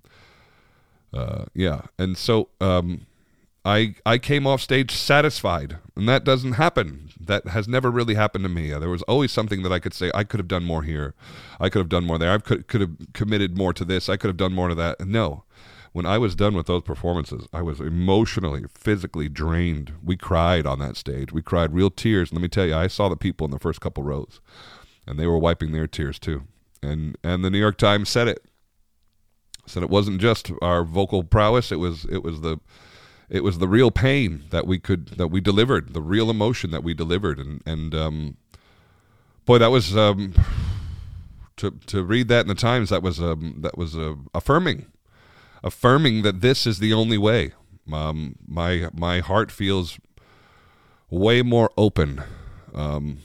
uh, 1.12 1.44
yeah, 1.54 1.82
and 1.98 2.18
so 2.18 2.48
um, 2.60 3.06
I 3.64 3.94
I 4.04 4.18
came 4.18 4.46
off 4.46 4.60
stage 4.60 4.90
satisfied, 4.92 5.78
and 5.96 6.08
that 6.08 6.24
doesn't 6.24 6.52
happen. 6.52 7.08
That 7.18 7.48
has 7.48 7.66
never 7.66 7.90
really 7.90 8.14
happened 8.14 8.44
to 8.44 8.50
me. 8.50 8.70
There 8.70 8.90
was 8.90 9.02
always 9.02 9.32
something 9.32 9.62
that 9.62 9.72
I 9.72 9.78
could 9.78 9.94
say 9.94 10.10
I 10.14 10.24
could 10.24 10.38
have 10.38 10.48
done 10.48 10.64
more 10.64 10.82
here, 10.82 11.14
I 11.58 11.70
could 11.70 11.78
have 11.78 11.88
done 11.88 12.04
more 12.04 12.18
there. 12.18 12.32
I 12.32 12.38
could 12.38 12.68
could 12.68 12.82
have 12.82 12.96
committed 13.14 13.56
more 13.56 13.72
to 13.72 13.84
this. 13.84 14.08
I 14.08 14.16
could 14.16 14.28
have 14.28 14.36
done 14.36 14.52
more 14.52 14.68
to 14.68 14.74
that. 14.74 15.00
No, 15.06 15.44
when 15.92 16.04
I 16.04 16.18
was 16.18 16.34
done 16.34 16.54
with 16.54 16.66
those 16.66 16.82
performances, 16.82 17.46
I 17.52 17.62
was 17.62 17.80
emotionally, 17.80 18.64
physically 18.74 19.28
drained. 19.28 19.92
We 20.02 20.16
cried 20.16 20.66
on 20.66 20.80
that 20.80 20.96
stage. 20.96 21.32
We 21.32 21.40
cried 21.40 21.72
real 21.72 21.88
tears. 21.88 22.30
And 22.30 22.38
let 22.38 22.42
me 22.42 22.48
tell 22.48 22.66
you, 22.66 22.74
I 22.74 22.88
saw 22.88 23.08
the 23.08 23.16
people 23.16 23.44
in 23.44 23.52
the 23.52 23.60
first 23.60 23.80
couple 23.80 24.02
rows, 24.02 24.40
and 25.06 25.18
they 25.18 25.26
were 25.26 25.38
wiping 25.38 25.72
their 25.72 25.86
tears 25.86 26.18
too. 26.18 26.42
And 26.82 27.16
and 27.24 27.44
the 27.44 27.50
New 27.50 27.60
York 27.60 27.78
Times 27.78 28.10
said 28.10 28.28
it. 28.28 28.44
Said 29.66 29.82
it 29.82 29.88
wasn't 29.88 30.20
just 30.20 30.50
our 30.60 30.84
vocal 30.84 31.24
prowess. 31.24 31.72
It 31.72 31.78
was 31.78 32.04
it 32.06 32.22
was 32.22 32.42
the 32.42 32.58
it 33.28 33.42
was 33.42 33.58
the 33.58 33.68
real 33.68 33.90
pain 33.90 34.44
that 34.50 34.66
we 34.66 34.78
could 34.78 35.08
that 35.08 35.28
we 35.28 35.40
delivered, 35.40 35.94
the 35.94 36.02
real 36.02 36.30
emotion 36.30 36.70
that 36.70 36.82
we 36.82 36.94
delivered, 36.94 37.38
and 37.38 37.62
and 37.66 37.94
um, 37.94 38.36
boy, 39.44 39.58
that 39.58 39.70
was 39.70 39.96
um, 39.96 40.34
to 41.56 41.72
to 41.86 42.04
read 42.04 42.28
that 42.28 42.42
in 42.42 42.48
the 42.48 42.54
Times. 42.54 42.90
That 42.90 43.02
was 43.02 43.20
um, 43.20 43.56
that 43.60 43.78
was 43.78 43.96
uh, 43.96 44.14
affirming, 44.34 44.86
affirming 45.62 46.22
that 46.22 46.40
this 46.40 46.66
is 46.66 46.78
the 46.78 46.92
only 46.92 47.18
way. 47.18 47.52
Um, 47.92 48.36
my 48.46 48.88
my 48.92 49.20
heart 49.20 49.50
feels 49.50 49.98
way 51.10 51.42
more 51.42 51.70
open. 51.76 52.22
Um, 52.74 53.18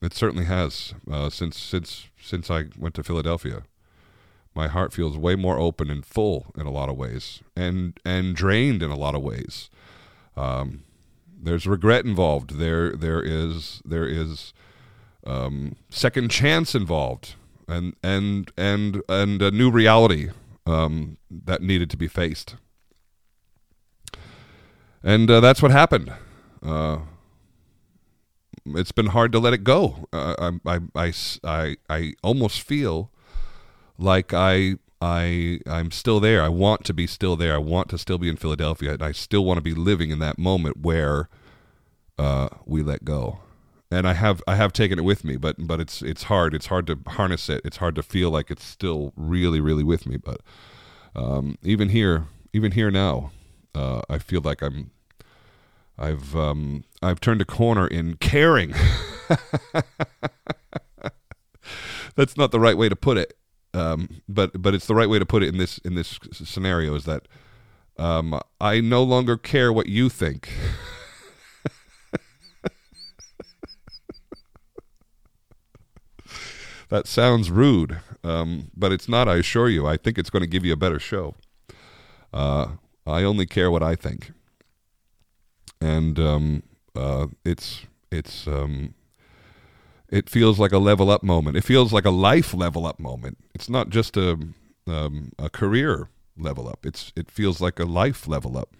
it 0.00 0.14
certainly 0.14 0.44
has 0.44 0.94
uh, 1.10 1.30
since 1.30 1.58
since 1.58 2.08
since 2.20 2.50
I 2.50 2.66
went 2.78 2.94
to 2.94 3.02
Philadelphia 3.02 3.62
my 4.54 4.68
heart 4.68 4.92
feels 4.92 5.16
way 5.16 5.34
more 5.34 5.58
open 5.58 5.90
and 5.90 6.04
full 6.04 6.46
in 6.56 6.66
a 6.66 6.70
lot 6.70 6.88
of 6.88 6.96
ways 6.96 7.42
and 7.56 7.98
and 8.04 8.36
drained 8.36 8.82
in 8.82 8.90
a 8.90 8.96
lot 8.96 9.14
of 9.14 9.22
ways. 9.22 9.70
Um, 10.36 10.84
there's 11.40 11.66
regret 11.66 12.04
involved. 12.04 12.58
There 12.58 12.92
there 12.92 13.22
is 13.22 13.82
there 13.84 14.06
is 14.06 14.52
um, 15.26 15.76
second 15.90 16.30
chance 16.30 16.74
involved 16.74 17.34
and 17.68 17.94
and 18.02 18.50
and 18.56 19.02
and 19.08 19.42
a 19.42 19.50
new 19.50 19.70
reality 19.70 20.30
um, 20.66 21.18
that 21.30 21.62
needed 21.62 21.90
to 21.90 21.96
be 21.96 22.08
faced. 22.08 22.56
And 25.02 25.30
uh, 25.30 25.40
that's 25.40 25.60
what 25.60 25.70
happened. 25.70 26.12
Uh, 26.62 27.00
it's 28.66 28.92
been 28.92 29.08
hard 29.08 29.32
to 29.32 29.38
let 29.38 29.52
it 29.52 29.64
go. 29.64 30.08
Uh, 30.12 30.52
I, 30.64 30.76
I, 30.76 30.80
I, 30.94 31.12
I, 31.44 31.76
I 31.90 32.12
almost 32.22 32.62
feel 32.62 33.10
like 33.98 34.32
I 34.32 34.76
I 35.00 35.60
I'm 35.66 35.90
still 35.90 36.20
there. 36.20 36.42
I 36.42 36.48
want 36.48 36.84
to 36.84 36.94
be 36.94 37.06
still 37.06 37.36
there. 37.36 37.54
I 37.54 37.58
want 37.58 37.88
to 37.90 37.98
still 37.98 38.18
be 38.18 38.28
in 38.28 38.36
Philadelphia, 38.36 38.94
and 38.94 39.02
I 39.02 39.12
still 39.12 39.44
want 39.44 39.58
to 39.58 39.62
be 39.62 39.74
living 39.74 40.10
in 40.10 40.18
that 40.20 40.38
moment 40.38 40.78
where 40.78 41.28
uh, 42.18 42.48
we 42.64 42.82
let 42.82 43.04
go. 43.04 43.40
And 43.90 44.08
I 44.08 44.14
have 44.14 44.42
I 44.48 44.56
have 44.56 44.72
taken 44.72 44.98
it 44.98 45.02
with 45.02 45.24
me, 45.24 45.36
but 45.36 45.56
but 45.58 45.80
it's 45.80 46.00
it's 46.02 46.24
hard. 46.24 46.54
It's 46.54 46.66
hard 46.66 46.86
to 46.86 46.98
harness 47.06 47.48
it. 47.48 47.60
It's 47.64 47.76
hard 47.76 47.94
to 47.96 48.02
feel 48.02 48.30
like 48.30 48.50
it's 48.50 48.64
still 48.64 49.12
really 49.16 49.60
really 49.60 49.84
with 49.84 50.06
me. 50.06 50.16
But 50.16 50.40
um, 51.14 51.58
even 51.62 51.90
here, 51.90 52.26
even 52.52 52.72
here 52.72 52.90
now, 52.90 53.30
uh, 53.74 54.02
I 54.08 54.18
feel 54.18 54.40
like 54.42 54.62
I'm 54.62 54.90
I've 55.98 56.34
um, 56.34 56.84
I've 57.02 57.20
turned 57.20 57.40
a 57.40 57.44
corner 57.44 57.86
in 57.86 58.16
caring. 58.16 58.74
That's 62.16 62.36
not 62.36 62.52
the 62.52 62.60
right 62.60 62.76
way 62.76 62.88
to 62.88 62.96
put 62.96 63.16
it. 63.18 63.36
Um, 63.74 64.22
but 64.28 64.62
but 64.62 64.72
it's 64.72 64.86
the 64.86 64.94
right 64.94 65.08
way 65.08 65.18
to 65.18 65.26
put 65.26 65.42
it 65.42 65.48
in 65.48 65.58
this 65.58 65.78
in 65.78 65.96
this 65.96 66.20
scenario 66.32 66.94
is 66.94 67.04
that 67.04 67.26
um, 67.98 68.38
I 68.60 68.80
no 68.80 69.02
longer 69.02 69.36
care 69.36 69.72
what 69.72 69.88
you 69.88 70.08
think. 70.08 70.48
that 76.88 77.08
sounds 77.08 77.50
rude, 77.50 77.98
um, 78.22 78.70
but 78.76 78.92
it's 78.92 79.08
not. 79.08 79.28
I 79.28 79.36
assure 79.36 79.68
you. 79.68 79.86
I 79.88 79.96
think 79.96 80.18
it's 80.18 80.30
going 80.30 80.42
to 80.42 80.48
give 80.48 80.64
you 80.64 80.72
a 80.72 80.76
better 80.76 81.00
show. 81.00 81.34
Uh, 82.32 82.76
I 83.06 83.24
only 83.24 83.46
care 83.46 83.70
what 83.72 83.82
I 83.82 83.96
think, 83.96 84.30
and 85.80 86.18
um, 86.20 86.62
uh, 86.94 87.26
it's 87.44 87.86
it's 88.12 88.46
um, 88.46 88.94
it 90.14 90.30
feels 90.30 90.60
like 90.60 90.70
a 90.70 90.78
level 90.78 91.10
up 91.10 91.24
moment. 91.24 91.56
It 91.56 91.64
feels 91.64 91.92
like 91.92 92.04
a 92.04 92.10
life 92.10 92.54
level 92.54 92.86
up 92.86 93.00
moment. 93.00 93.36
It's 93.52 93.68
not 93.68 93.90
just 93.90 94.16
a 94.16 94.38
um, 94.86 95.32
a 95.40 95.50
career 95.50 96.08
level 96.38 96.68
up. 96.68 96.86
It's 96.86 97.12
it 97.16 97.32
feels 97.32 97.60
like 97.60 97.80
a 97.80 97.84
life 97.84 98.28
level 98.28 98.56
up, 98.56 98.76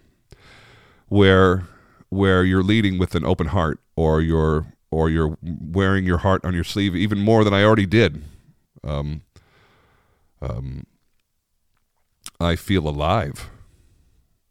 where 1.08 1.66
where 2.08 2.44
you're 2.44 2.62
leading 2.62 2.98
with 2.98 3.16
an 3.16 3.24
open 3.24 3.48
heart, 3.48 3.80
or 3.96 4.20
you're 4.20 4.66
or 4.92 5.10
you're 5.10 5.36
wearing 5.42 6.06
your 6.06 6.18
heart 6.18 6.44
on 6.44 6.54
your 6.54 6.62
sleeve 6.62 6.94
even 6.94 7.18
more 7.18 7.42
than 7.42 7.52
I 7.52 7.64
already 7.64 7.86
did. 7.86 8.22
Um, 8.84 9.22
um, 10.40 10.86
I 12.38 12.54
feel 12.54 12.86
alive. 12.86 13.50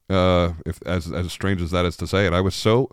Uh, 0.10 0.54
if 0.66 0.82
as 0.86 1.10
as 1.13 1.32
strange 1.32 1.62
as 1.62 1.72
that 1.72 1.86
is 1.86 1.96
to 1.96 2.08
say 2.08 2.28
it, 2.28 2.34
I 2.34 2.42
was 2.42 2.56
so 2.56 2.90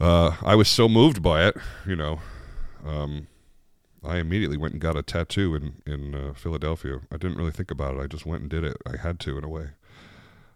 uh, 0.00 0.36
I 0.42 0.54
was 0.54 0.68
so 0.68 0.88
moved 0.88 1.22
by 1.22 1.46
it. 1.46 1.56
You 1.86 1.96
know, 1.96 2.20
um, 2.84 3.28
I 4.04 4.18
immediately 4.18 4.56
went 4.56 4.74
and 4.74 4.80
got 4.80 4.96
a 4.96 5.02
tattoo 5.02 5.54
in 5.54 5.82
in 5.86 6.14
uh, 6.14 6.32
Philadelphia. 6.34 7.00
I 7.10 7.16
didn't 7.16 7.38
really 7.38 7.52
think 7.52 7.70
about 7.70 7.96
it. 7.96 8.00
I 8.00 8.06
just 8.06 8.26
went 8.26 8.42
and 8.42 8.50
did 8.50 8.64
it. 8.64 8.76
I 8.86 8.96
had 8.96 9.20
to 9.20 9.38
in 9.38 9.44
a 9.44 9.48
way. 9.48 9.68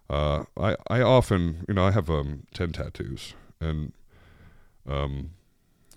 Uh, 0.08 0.44
I 0.56 0.76
I 0.88 1.00
often 1.00 1.64
you 1.68 1.74
know 1.74 1.84
I 1.84 1.92
have 1.92 2.10
um, 2.10 2.46
ten 2.52 2.72
tattoos 2.72 3.34
and 3.60 3.92
um, 4.86 5.30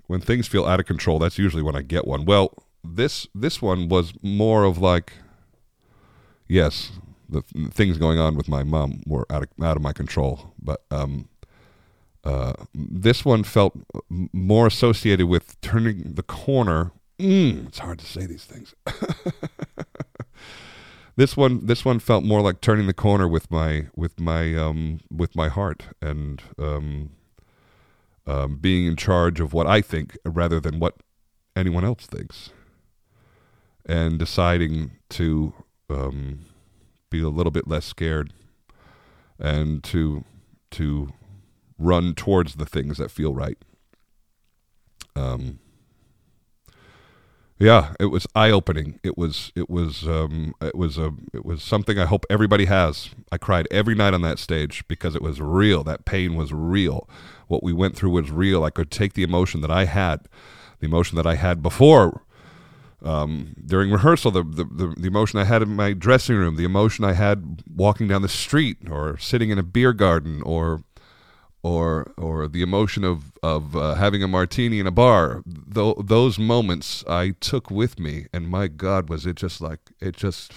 when 0.08 0.22
things 0.22 0.48
feel 0.48 0.65
out 0.65 0.80
of 0.80 0.86
control, 0.86 1.20
that's 1.20 1.38
usually 1.38 1.63
when 1.63 1.75
I 1.75 1.82
get 1.82 2.06
one. 2.06 2.25
Well, 2.25 2.53
this 2.84 3.27
this 3.34 3.62
one 3.62 3.88
was 3.89 4.13
more 4.22 4.63
of 4.65 4.77
like, 4.77 5.13
yes, 6.48 6.92
the 7.30 7.42
th- 7.42 7.74
things 7.74 7.98
going 7.98 8.20
on 8.20 8.36
with 8.36 8.50
my 8.50 8.63
mom 8.63 9.01
were 9.08 9.25
out 9.32 9.44
of 9.44 9.50
out 9.63 9.77
of 9.77 9.84
my 9.84 9.94
control, 9.94 10.53
but 10.62 10.84
um, 10.92 11.30
uh, 12.24 12.53
this 12.74 13.25
one 13.25 13.44
felt 13.44 13.74
more 14.10 14.68
associated 14.68 15.27
with 15.27 15.60
turning 15.62 16.13
the 16.13 16.24
corner. 16.24 16.92
Mm, 17.20 17.68
it's 17.68 17.80
hard 17.80 18.00
to 18.00 18.06
say 18.06 18.25
these 18.25 18.46
things. 18.46 18.74
this 21.15 21.36
one, 21.36 21.65
this 21.65 21.84
one 21.84 22.00
felt 22.00 22.24
more 22.24 22.42
like 22.42 22.62
turning 22.62 22.88
the 22.88 22.94
corner 22.94 23.27
with 23.27 23.51
my 23.51 23.88
with 23.96 24.20
my 24.20 24.56
um, 24.56 25.01
with 25.12 25.36
my 25.36 25.50
heart 25.50 25.84
and 26.01 26.42
um, 26.58 27.12
um, 28.25 28.58
being 28.58 28.88
in 28.88 28.96
charge 28.96 29.42
of 29.42 29.53
what 29.53 29.68
I 29.68 29.82
think 29.82 30.18
rather 30.25 30.60
than 30.60 30.80
what 30.80 30.96
anyone 31.56 31.84
else 31.84 32.06
thinks, 32.06 32.51
and 33.86 34.18
deciding 34.18 34.92
to 35.10 35.53
um, 35.89 36.46
be 37.10 37.22
a 37.22 37.30
little 37.30 37.51
bit 37.51 37.68
less 37.68 37.86
scared 37.86 38.32
and 39.39 39.84
to 39.84 40.24
to 40.72 41.12
run 41.83 42.13
towards 42.15 42.55
the 42.55 42.65
things 42.65 42.97
that 42.97 43.11
feel 43.11 43.33
right. 43.33 43.57
Um, 45.15 45.59
yeah, 47.59 47.93
it 47.99 48.05
was 48.05 48.27
eye 48.35 48.49
opening. 48.49 48.99
It 49.03 49.17
was 49.17 49.51
it 49.55 49.69
was 49.69 50.07
um, 50.07 50.53
it 50.61 50.75
was 50.75 50.97
a 50.97 51.11
it 51.33 51.45
was 51.45 51.61
something 51.61 51.99
I 51.99 52.05
hope 52.05 52.25
everybody 52.29 52.65
has. 52.65 53.09
I 53.31 53.37
cried 53.37 53.67
every 53.69 53.95
night 53.95 54.13
on 54.13 54.21
that 54.23 54.39
stage 54.39 54.83
because 54.87 55.15
it 55.15 55.21
was 55.21 55.39
real. 55.39 55.83
That 55.83 56.05
pain 56.05 56.35
was 56.35 56.51
real. 56.51 57.07
What 57.47 57.63
we 57.63 57.71
went 57.71 57.95
through 57.95 58.09
was 58.09 58.31
real. 58.31 58.63
I 58.63 58.69
could 58.69 58.89
take 58.89 59.13
the 59.13 59.23
emotion 59.23 59.61
that 59.61 59.71
I 59.71 59.85
had, 59.85 60.27
the 60.79 60.87
emotion 60.87 61.15
that 61.17 61.27
I 61.27 61.35
had 61.35 61.61
before 61.61 62.23
um, 63.03 63.55
during 63.65 63.91
rehearsal, 63.91 64.31
the, 64.31 64.43
the, 64.43 64.63
the, 64.63 64.95
the, 64.97 65.07
emotion 65.07 65.37
I 65.37 65.43
had 65.43 65.61
in 65.61 65.75
my 65.75 65.93
dressing 65.93 66.37
room, 66.37 66.55
the 66.55 66.63
emotion 66.63 67.03
I 67.03 67.13
had 67.13 67.61
walking 67.75 68.07
down 68.07 68.21
the 68.21 68.29
street 68.29 68.77
or 68.89 69.17
sitting 69.17 69.49
in 69.49 69.59
a 69.59 69.63
beer 69.63 69.91
garden 69.91 70.41
or 70.43 70.83
or 71.63 72.12
or 72.17 72.48
the 72.48 72.62
emotion 72.62 73.03
of 73.03 73.32
of 73.41 73.75
uh, 73.75 73.96
having 73.96 74.22
a 74.22 74.27
martini 74.27 74.79
in 74.79 74.86
a 74.86 74.91
bar. 74.91 75.41
Th- 75.74 75.96
those 75.98 76.38
moments 76.38 77.03
i 77.08 77.32
took 77.39 77.72
with 77.72 77.98
me 77.98 78.27
and 78.34 78.50
my 78.50 78.67
god 78.67 79.10
was 79.10 79.25
it 79.25 79.38
just 79.38 79.62
like 79.62 79.79
it 80.00 80.15
just 80.15 80.51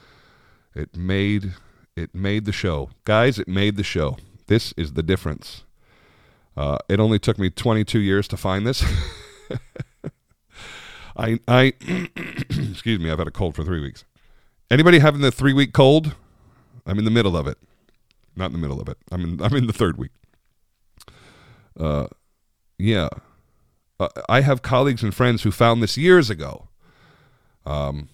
it 0.74 0.96
made 0.96 1.52
it 1.94 2.14
made 2.14 2.46
the 2.46 2.52
show. 2.52 2.90
Guys 3.04 3.38
it 3.38 3.46
made 3.46 3.76
the 3.76 3.84
show. 3.84 4.16
This 4.46 4.72
is 4.76 4.94
the 4.94 5.02
difference. 5.02 5.64
Uh, 6.56 6.78
it 6.88 6.98
only 6.98 7.18
took 7.18 7.38
me 7.38 7.50
22 7.50 8.00
years 8.00 8.26
to 8.28 8.36
find 8.36 8.66
this. 8.66 8.82
I 11.16 11.38
i 11.46 11.72
excuse 12.50 12.98
me 12.98 13.10
i've 13.10 13.18
had 13.18 13.28
a 13.28 13.32
cold 13.32 13.54
for 13.54 13.62
three 13.62 13.80
weeks. 13.80 14.04
Anybody 14.70 15.00
having 15.00 15.20
the 15.20 15.30
three 15.32 15.52
week 15.52 15.74
cold? 15.74 16.14
I'm 16.86 16.98
in 16.98 17.04
the 17.04 17.10
middle 17.10 17.36
of 17.36 17.46
it. 17.46 17.58
Not 18.36 18.46
in 18.46 18.52
the 18.52 18.58
middle 18.58 18.80
of 18.80 18.88
it. 18.88 18.96
I'm 19.12 19.22
in 19.22 19.42
i'm 19.42 19.54
in 19.54 19.66
the 19.66 19.72
third 19.74 19.98
week 19.98 20.12
uh, 21.78 22.06
yeah. 22.78 23.08
Uh, 23.98 24.08
I 24.28 24.40
have 24.40 24.62
colleagues 24.62 25.02
and 25.02 25.14
friends 25.14 25.42
who 25.42 25.50
found 25.50 25.82
this 25.82 25.96
years 25.96 26.30
ago. 26.30 26.68
Um, 27.66 28.08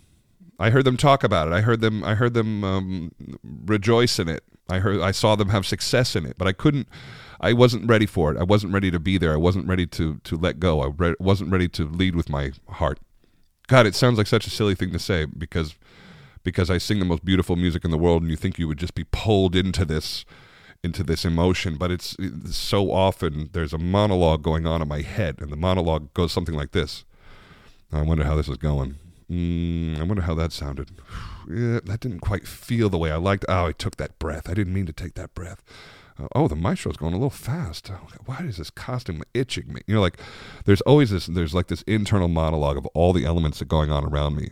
I 0.58 0.70
heard 0.70 0.84
them 0.84 0.96
talk 0.96 1.22
about 1.22 1.48
it. 1.48 1.54
I 1.54 1.60
heard 1.60 1.80
them. 1.80 2.02
I 2.02 2.14
heard 2.14 2.34
them 2.34 2.64
um, 2.64 3.12
rejoice 3.42 4.18
in 4.18 4.28
it. 4.28 4.42
I 4.68 4.78
heard 4.80 5.00
I 5.00 5.12
saw 5.12 5.36
them 5.36 5.50
have 5.50 5.66
success 5.66 6.16
in 6.16 6.26
it, 6.26 6.36
but 6.38 6.48
I 6.48 6.52
couldn't 6.52 6.88
I 7.40 7.52
wasn't 7.52 7.88
ready 7.88 8.06
for 8.06 8.32
it. 8.32 8.38
I 8.38 8.44
wasn't 8.44 8.72
ready 8.72 8.90
to 8.90 8.98
be 8.98 9.18
there. 9.18 9.32
I 9.32 9.36
wasn't 9.36 9.68
ready 9.68 9.86
to 9.86 10.20
to 10.24 10.36
let 10.36 10.58
go. 10.58 10.82
I 10.82 10.90
re- 10.96 11.14
wasn't 11.18 11.52
ready 11.52 11.68
to 11.68 11.84
lead 11.84 12.16
with 12.16 12.28
my 12.28 12.52
heart. 12.68 12.98
God, 13.68 13.86
it 13.86 13.94
sounds 13.94 14.18
like 14.18 14.26
such 14.26 14.46
a 14.46 14.50
silly 14.50 14.74
thing 14.74 14.92
to 14.92 14.98
say 14.98 15.24
because 15.26 15.76
because 16.42 16.70
I 16.70 16.78
sing 16.78 17.00
the 17.00 17.04
most 17.04 17.24
beautiful 17.24 17.56
music 17.56 17.84
in 17.84 17.90
the 17.90 17.98
world 17.98 18.22
and 18.22 18.30
you 18.30 18.36
think 18.36 18.58
you 18.58 18.68
would 18.68 18.78
just 18.78 18.94
be 18.94 19.04
pulled 19.04 19.56
into 19.56 19.84
this 19.84 20.24
into 20.82 21.02
this 21.02 21.24
emotion, 21.24 21.76
but 21.76 21.90
it's, 21.90 22.16
it's 22.18 22.56
so 22.56 22.92
often 22.92 23.50
there's 23.52 23.72
a 23.72 23.78
monologue 23.78 24.42
going 24.42 24.66
on 24.66 24.82
in 24.82 24.88
my 24.88 25.02
head 25.02 25.36
and 25.40 25.50
the 25.50 25.56
monologue 25.56 26.12
goes 26.14 26.32
something 26.32 26.54
like 26.54 26.72
this. 26.72 27.04
I 27.92 28.02
wonder 28.02 28.24
how 28.24 28.36
this 28.36 28.48
is 28.48 28.56
going. 28.56 28.96
Mm, 29.30 29.98
I 29.98 30.02
wonder 30.04 30.22
how 30.22 30.34
that 30.34 30.52
sounded. 30.52 30.90
Yeah, 31.48 31.78
that 31.84 32.00
didn't 32.00 32.18
quite 32.18 32.44
feel 32.44 32.88
the 32.88 32.98
way 32.98 33.12
I 33.12 33.16
liked. 33.18 33.44
Oh, 33.48 33.66
I 33.66 33.70
took 33.70 33.98
that 33.98 34.18
breath. 34.18 34.50
I 34.50 34.54
didn't 34.54 34.74
mean 34.74 34.86
to 34.86 34.92
take 34.92 35.14
that 35.14 35.32
breath. 35.32 35.62
Uh, 36.18 36.26
oh, 36.34 36.48
the 36.48 36.56
maestro's 36.56 36.96
going 36.96 37.12
a 37.12 37.18
little 37.18 37.30
fast. 37.30 37.88
Oh, 37.88 38.08
why 38.24 38.38
is 38.40 38.56
this 38.56 38.68
costume 38.68 39.22
itching 39.32 39.72
me? 39.72 39.82
You 39.86 39.94
know, 39.94 40.00
like 40.00 40.18
there's 40.64 40.80
always 40.80 41.10
this. 41.10 41.26
There's 41.26 41.54
like 41.54 41.68
this 41.68 41.82
internal 41.82 42.26
monologue 42.26 42.76
of 42.76 42.86
all 42.94 43.12
the 43.12 43.24
elements 43.24 43.60
that 43.60 43.66
are 43.66 43.68
going 43.68 43.92
on 43.92 44.04
around 44.04 44.34
me, 44.34 44.48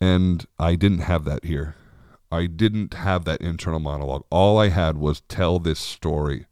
and 0.00 0.44
I 0.58 0.74
didn't 0.74 1.02
have 1.02 1.24
that 1.24 1.44
here. 1.44 1.76
I 2.30 2.46
didn't 2.46 2.94
have 2.94 3.24
that 3.24 3.40
internal 3.40 3.80
monologue. 3.80 4.24
All 4.30 4.58
I 4.58 4.68
had 4.68 4.98
was 4.98 5.22
tell 5.22 5.58
this 5.58 5.80
story. 5.80 6.46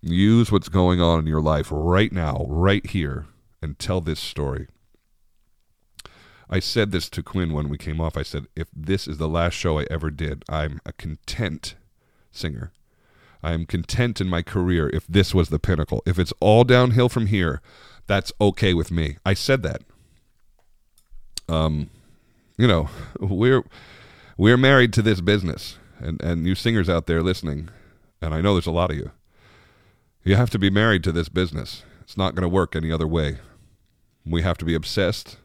Use 0.00 0.52
what's 0.52 0.68
going 0.68 1.00
on 1.00 1.20
in 1.20 1.26
your 1.26 1.40
life 1.40 1.68
right 1.70 2.12
now, 2.12 2.46
right 2.48 2.86
here, 2.86 3.26
and 3.60 3.78
tell 3.78 4.00
this 4.00 4.20
story. 4.20 4.68
I 6.48 6.60
said 6.60 6.92
this 6.92 7.08
to 7.10 7.22
Quinn 7.22 7.52
when 7.52 7.68
we 7.68 7.76
came 7.76 8.00
off. 8.00 8.16
I 8.16 8.22
said, 8.22 8.46
if 8.54 8.68
this 8.72 9.08
is 9.08 9.18
the 9.18 9.28
last 9.28 9.54
show 9.54 9.80
I 9.80 9.86
ever 9.90 10.10
did, 10.10 10.44
I'm 10.48 10.80
a 10.86 10.92
content 10.92 11.74
singer. 12.30 12.72
I 13.42 13.52
am 13.52 13.66
content 13.66 14.20
in 14.20 14.28
my 14.28 14.42
career 14.42 14.88
if 14.90 15.06
this 15.08 15.34
was 15.34 15.48
the 15.48 15.58
pinnacle. 15.58 16.02
If 16.06 16.18
it's 16.18 16.32
all 16.40 16.62
downhill 16.62 17.08
from 17.08 17.26
here, 17.26 17.60
that's 18.06 18.32
okay 18.40 18.74
with 18.74 18.92
me. 18.92 19.16
I 19.24 19.34
said 19.34 19.62
that. 19.64 19.82
Um, 21.48 21.90
you 22.56 22.68
know, 22.68 22.88
we're 23.20 23.64
we're 24.36 24.56
married 24.56 24.92
to 24.94 25.02
this 25.02 25.20
business, 25.20 25.78
and 25.98 26.22
and 26.22 26.46
you 26.46 26.54
singers 26.54 26.88
out 26.88 27.06
there 27.06 27.22
listening, 27.22 27.70
and 28.20 28.34
I 28.34 28.40
know 28.40 28.54
there's 28.54 28.66
a 28.66 28.72
lot 28.72 28.90
of 28.90 28.96
you. 28.96 29.10
You 30.24 30.36
have 30.36 30.50
to 30.50 30.58
be 30.58 30.70
married 30.70 31.04
to 31.04 31.12
this 31.12 31.28
business. 31.28 31.84
It's 32.02 32.16
not 32.16 32.34
going 32.34 32.42
to 32.42 32.48
work 32.48 32.74
any 32.74 32.90
other 32.90 33.06
way. 33.06 33.38
We 34.24 34.42
have 34.42 34.58
to 34.58 34.64
be 34.64 34.74
obsessed 34.74 35.38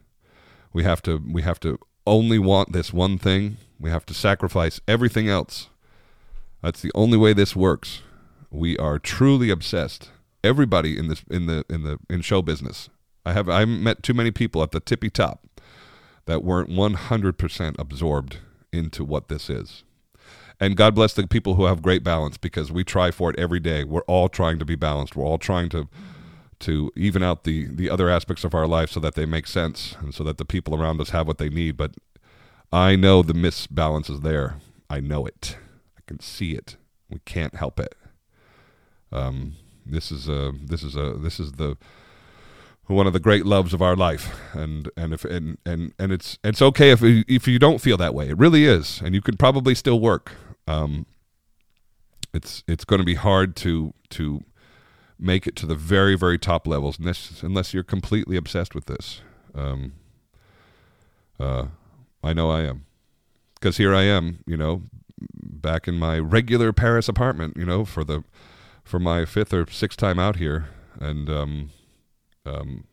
we 0.72 0.84
have 0.84 1.02
to 1.02 1.22
we 1.30 1.42
have 1.42 1.60
to 1.60 1.78
only 2.06 2.38
want 2.38 2.72
this 2.72 2.92
one 2.92 3.18
thing. 3.18 3.58
We 3.78 3.90
have 3.90 4.06
to 4.06 4.14
sacrifice 4.14 4.80
everything 4.88 5.28
else. 5.28 5.68
That's 6.62 6.80
the 6.80 6.92
only 6.94 7.18
way 7.18 7.32
this 7.32 7.56
works. 7.56 8.02
We 8.50 8.76
are 8.78 8.98
truly 8.98 9.50
obsessed. 9.50 10.10
Everybody 10.44 10.98
in 10.98 11.08
this 11.08 11.24
in 11.30 11.46
the 11.46 11.64
in 11.68 11.82
the 11.82 11.98
in 12.08 12.22
show 12.22 12.42
business. 12.42 12.88
I 13.24 13.32
have 13.32 13.48
I 13.48 13.64
met 13.64 14.02
too 14.02 14.14
many 14.14 14.30
people 14.30 14.62
at 14.62 14.72
the 14.72 14.80
tippy 14.80 15.10
top 15.10 15.46
that 16.24 16.44
weren't 16.44 16.70
100% 16.70 17.78
absorbed 17.78 18.38
into 18.72 19.04
what 19.04 19.28
this 19.28 19.50
is. 19.50 19.84
And 20.60 20.76
God 20.76 20.94
bless 20.94 21.12
the 21.12 21.26
people 21.26 21.54
who 21.54 21.64
have 21.64 21.82
great 21.82 22.04
balance 22.04 22.36
because 22.36 22.70
we 22.70 22.84
try 22.84 23.10
for 23.10 23.30
it 23.30 23.38
every 23.38 23.60
day. 23.60 23.84
We're 23.84 24.02
all 24.02 24.28
trying 24.28 24.58
to 24.60 24.64
be 24.64 24.76
balanced. 24.76 25.16
We're 25.16 25.24
all 25.24 25.38
trying 25.38 25.68
to 25.70 25.88
to 26.60 26.92
even 26.94 27.22
out 27.24 27.42
the 27.42 27.66
the 27.66 27.90
other 27.90 28.08
aspects 28.08 28.44
of 28.44 28.54
our 28.54 28.68
life 28.68 28.90
so 28.90 29.00
that 29.00 29.16
they 29.16 29.26
make 29.26 29.48
sense 29.48 29.96
and 30.00 30.14
so 30.14 30.22
that 30.22 30.38
the 30.38 30.44
people 30.44 30.80
around 30.80 31.00
us 31.00 31.10
have 31.10 31.26
what 31.26 31.38
they 31.38 31.48
need 31.48 31.76
but 31.76 31.96
i 32.72 32.94
know 32.94 33.20
the 33.20 33.32
misbalance 33.32 34.08
is 34.08 34.20
there 34.20 34.58
i 34.88 35.00
know 35.00 35.26
it 35.26 35.56
i 35.98 36.00
can 36.06 36.20
see 36.20 36.52
it 36.52 36.76
we 37.10 37.18
can't 37.24 37.56
help 37.56 37.80
it 37.80 37.96
um, 39.10 39.56
this 39.84 40.10
is 40.10 40.28
a 40.28 40.52
this 40.64 40.82
is 40.82 40.96
a 40.96 41.14
this 41.18 41.40
is 41.40 41.52
the 41.52 41.76
one 42.86 43.06
of 43.06 43.12
the 43.12 43.20
great 43.20 43.46
loves 43.46 43.72
of 43.72 43.80
our 43.82 43.96
life. 43.96 44.38
And 44.52 44.90
and 44.96 45.12
if 45.12 45.24
and 45.24 45.58
and, 45.64 45.94
and 45.98 46.12
it's 46.12 46.38
it's 46.44 46.62
okay 46.62 46.90
if 46.90 47.02
if 47.02 47.48
you 47.48 47.58
don't 47.58 47.80
feel 47.80 47.96
that 47.96 48.14
way. 48.14 48.28
It 48.28 48.38
really 48.38 48.64
is. 48.64 49.00
And 49.04 49.14
you 49.14 49.20
can 49.20 49.36
probably 49.36 49.74
still 49.74 50.00
work. 50.00 50.32
Um, 50.66 51.06
it's 52.32 52.64
it's 52.66 52.84
going 52.84 53.00
to 53.00 53.06
be 53.06 53.14
hard 53.14 53.56
to 53.56 53.94
to 54.10 54.44
make 55.22 55.46
it 55.46 55.54
to 55.56 55.66
the 55.66 55.74
very, 55.74 56.16
very 56.16 56.36
top 56.38 56.66
levels 56.66 56.98
unless, 56.98 57.42
unless 57.42 57.72
you're 57.72 57.84
completely 57.84 58.36
obsessed 58.36 58.74
with 58.74 58.86
this. 58.86 59.22
Um, 59.54 59.92
uh, 61.38 61.66
I 62.24 62.32
know 62.32 62.50
I 62.50 62.62
am. 62.62 62.84
Because 63.54 63.76
here 63.76 63.94
I 63.94 64.02
am, 64.02 64.40
you 64.46 64.56
know, 64.56 64.82
back 65.32 65.86
in 65.86 65.94
my 65.94 66.18
regular 66.18 66.72
Paris 66.72 67.08
apartment, 67.08 67.56
you 67.56 67.64
know, 67.64 67.84
for 67.84 68.02
the 68.02 68.24
for 68.82 68.98
my 68.98 69.24
fifth 69.24 69.54
or 69.54 69.64
sixth 69.70 69.96
time 69.96 70.18
out 70.18 70.36
here, 70.36 70.68
and 70.98 71.30
um, 71.30 71.70
um, 72.46 72.84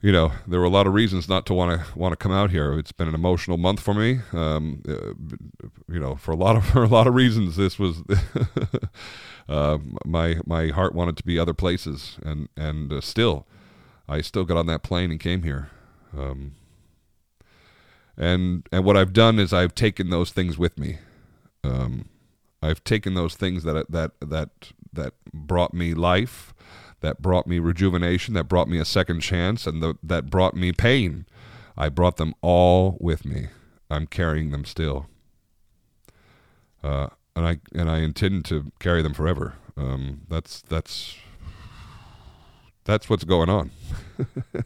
you 0.00 0.12
know, 0.12 0.32
there 0.46 0.60
were 0.60 0.66
a 0.66 0.70
lot 0.70 0.86
of 0.86 0.94
reasons 0.94 1.28
not 1.28 1.44
to 1.46 1.54
want 1.54 1.80
to 1.80 1.98
want 1.98 2.12
to 2.12 2.16
come 2.16 2.30
out 2.30 2.50
here. 2.50 2.78
It's 2.78 2.92
been 2.92 3.08
an 3.08 3.14
emotional 3.14 3.56
month 3.56 3.80
for 3.80 3.94
me. 3.94 4.20
Um, 4.32 4.82
uh, 4.88 5.14
you 5.92 5.98
know, 5.98 6.14
for 6.14 6.30
a 6.30 6.36
lot 6.36 6.56
of 6.56 6.64
for 6.72 6.84
a 6.84 6.88
lot 6.88 7.06
of 7.06 7.14
reasons, 7.14 7.56
this 7.56 7.78
was 7.78 8.02
uh, 9.48 9.78
my 10.04 10.36
my 10.46 10.68
heart 10.68 10.94
wanted 10.94 11.16
to 11.16 11.24
be 11.24 11.38
other 11.38 11.54
places, 11.54 12.18
and 12.24 12.48
and 12.56 12.92
uh, 12.92 13.00
still, 13.00 13.46
I 14.08 14.20
still 14.20 14.44
got 14.44 14.56
on 14.56 14.66
that 14.66 14.82
plane 14.82 15.10
and 15.10 15.18
came 15.18 15.42
here. 15.42 15.70
Um, 16.16 16.52
and 18.16 18.68
and 18.70 18.84
what 18.84 18.96
I've 18.96 19.12
done 19.12 19.40
is 19.40 19.52
I've 19.52 19.74
taken 19.74 20.10
those 20.10 20.30
things 20.30 20.56
with 20.56 20.78
me. 20.78 20.98
Um, 21.64 22.08
I've 22.62 22.84
taken 22.84 23.14
those 23.14 23.34
things 23.34 23.64
that 23.64 23.90
that 23.90 24.12
that 24.20 24.50
that 24.92 25.14
brought 25.32 25.74
me 25.74 25.92
life 25.92 26.54
that 27.00 27.22
brought 27.22 27.46
me 27.46 27.58
rejuvenation, 27.58 28.34
that 28.34 28.44
brought 28.44 28.68
me 28.68 28.78
a 28.78 28.84
second 28.84 29.20
chance, 29.20 29.66
and 29.66 29.82
the, 29.82 29.94
that 30.02 30.30
brought 30.30 30.54
me 30.54 30.72
pain. 30.72 31.26
I 31.76 31.88
brought 31.88 32.16
them 32.16 32.34
all 32.42 32.96
with 33.00 33.24
me. 33.24 33.48
I'm 33.90 34.06
carrying 34.06 34.50
them 34.50 34.64
still, 34.64 35.06
uh, 36.82 37.08
and 37.34 37.46
I 37.46 37.58
and 37.74 37.88
I 37.88 37.98
intend 37.98 38.44
to 38.46 38.72
carry 38.80 39.00
them 39.00 39.14
forever. 39.14 39.54
Um, 39.76 40.22
that's 40.28 40.60
that's 40.62 41.16
that's 42.84 43.08
what's 43.08 43.24
going 43.24 43.48
on. 43.48 43.70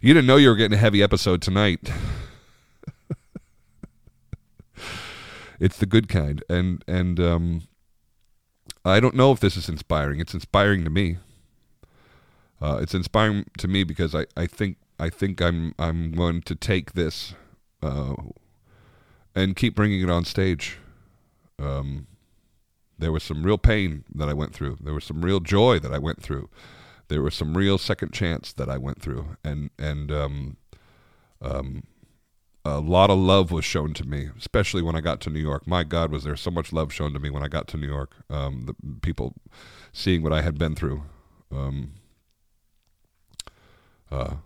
you 0.00 0.14
didn't 0.14 0.26
know 0.26 0.36
you 0.36 0.48
were 0.48 0.56
getting 0.56 0.76
a 0.76 0.80
heavy 0.80 1.02
episode 1.02 1.40
tonight. 1.40 1.90
it's 5.60 5.78
the 5.78 5.86
good 5.86 6.08
kind, 6.08 6.42
and 6.50 6.84
and 6.88 7.20
um, 7.20 7.67
I 8.90 9.00
don't 9.00 9.14
know 9.14 9.32
if 9.32 9.40
this 9.40 9.56
is 9.56 9.68
inspiring. 9.68 10.20
It's 10.20 10.34
inspiring 10.34 10.84
to 10.84 10.90
me. 10.90 11.18
Uh, 12.60 12.78
it's 12.82 12.94
inspiring 12.94 13.46
to 13.58 13.68
me 13.68 13.84
because 13.84 14.14
I, 14.14 14.26
I 14.36 14.46
think 14.46 14.76
I 14.98 15.10
think 15.10 15.40
I'm 15.40 15.74
I'm 15.78 16.12
going 16.12 16.42
to 16.42 16.54
take 16.54 16.92
this 16.92 17.34
uh, 17.82 18.14
and 19.34 19.54
keep 19.54 19.74
bringing 19.74 20.02
it 20.02 20.10
on 20.10 20.24
stage. 20.24 20.78
Um, 21.58 22.06
there 22.98 23.12
was 23.12 23.22
some 23.22 23.44
real 23.44 23.58
pain 23.58 24.04
that 24.14 24.28
I 24.28 24.32
went 24.32 24.54
through. 24.54 24.78
There 24.80 24.94
was 24.94 25.04
some 25.04 25.22
real 25.22 25.40
joy 25.40 25.78
that 25.78 25.94
I 25.94 25.98
went 25.98 26.20
through. 26.20 26.48
There 27.06 27.22
was 27.22 27.34
some 27.34 27.56
real 27.56 27.78
second 27.78 28.12
chance 28.12 28.52
that 28.54 28.68
I 28.68 28.76
went 28.76 29.00
through, 29.00 29.36
and 29.44 29.70
and 29.78 30.10
um, 30.10 30.56
um, 31.40 31.84
a 32.64 32.80
lot 32.80 33.10
of 33.10 33.18
love 33.18 33.50
was 33.50 33.64
shown 33.64 33.94
to 33.94 34.04
me, 34.04 34.28
especially 34.36 34.82
when 34.82 34.96
I 34.96 35.00
got 35.00 35.20
to 35.22 35.30
New 35.30 35.40
York. 35.40 35.66
My 35.66 35.84
God, 35.84 36.10
was 36.10 36.24
there 36.24 36.36
so 36.36 36.50
much 36.50 36.72
love 36.72 36.92
shown 36.92 37.12
to 37.12 37.18
me 37.18 37.30
when 37.30 37.42
I 37.42 37.48
got 37.48 37.68
to 37.68 37.76
New 37.76 37.86
York? 37.86 38.16
Um, 38.28 38.66
the 38.66 38.74
people 39.00 39.34
seeing 39.92 40.22
what 40.22 40.32
I 40.32 40.42
had 40.42 40.58
been 40.58 40.74
through, 40.74 41.02
um, 41.50 41.92
uh, 44.10 44.36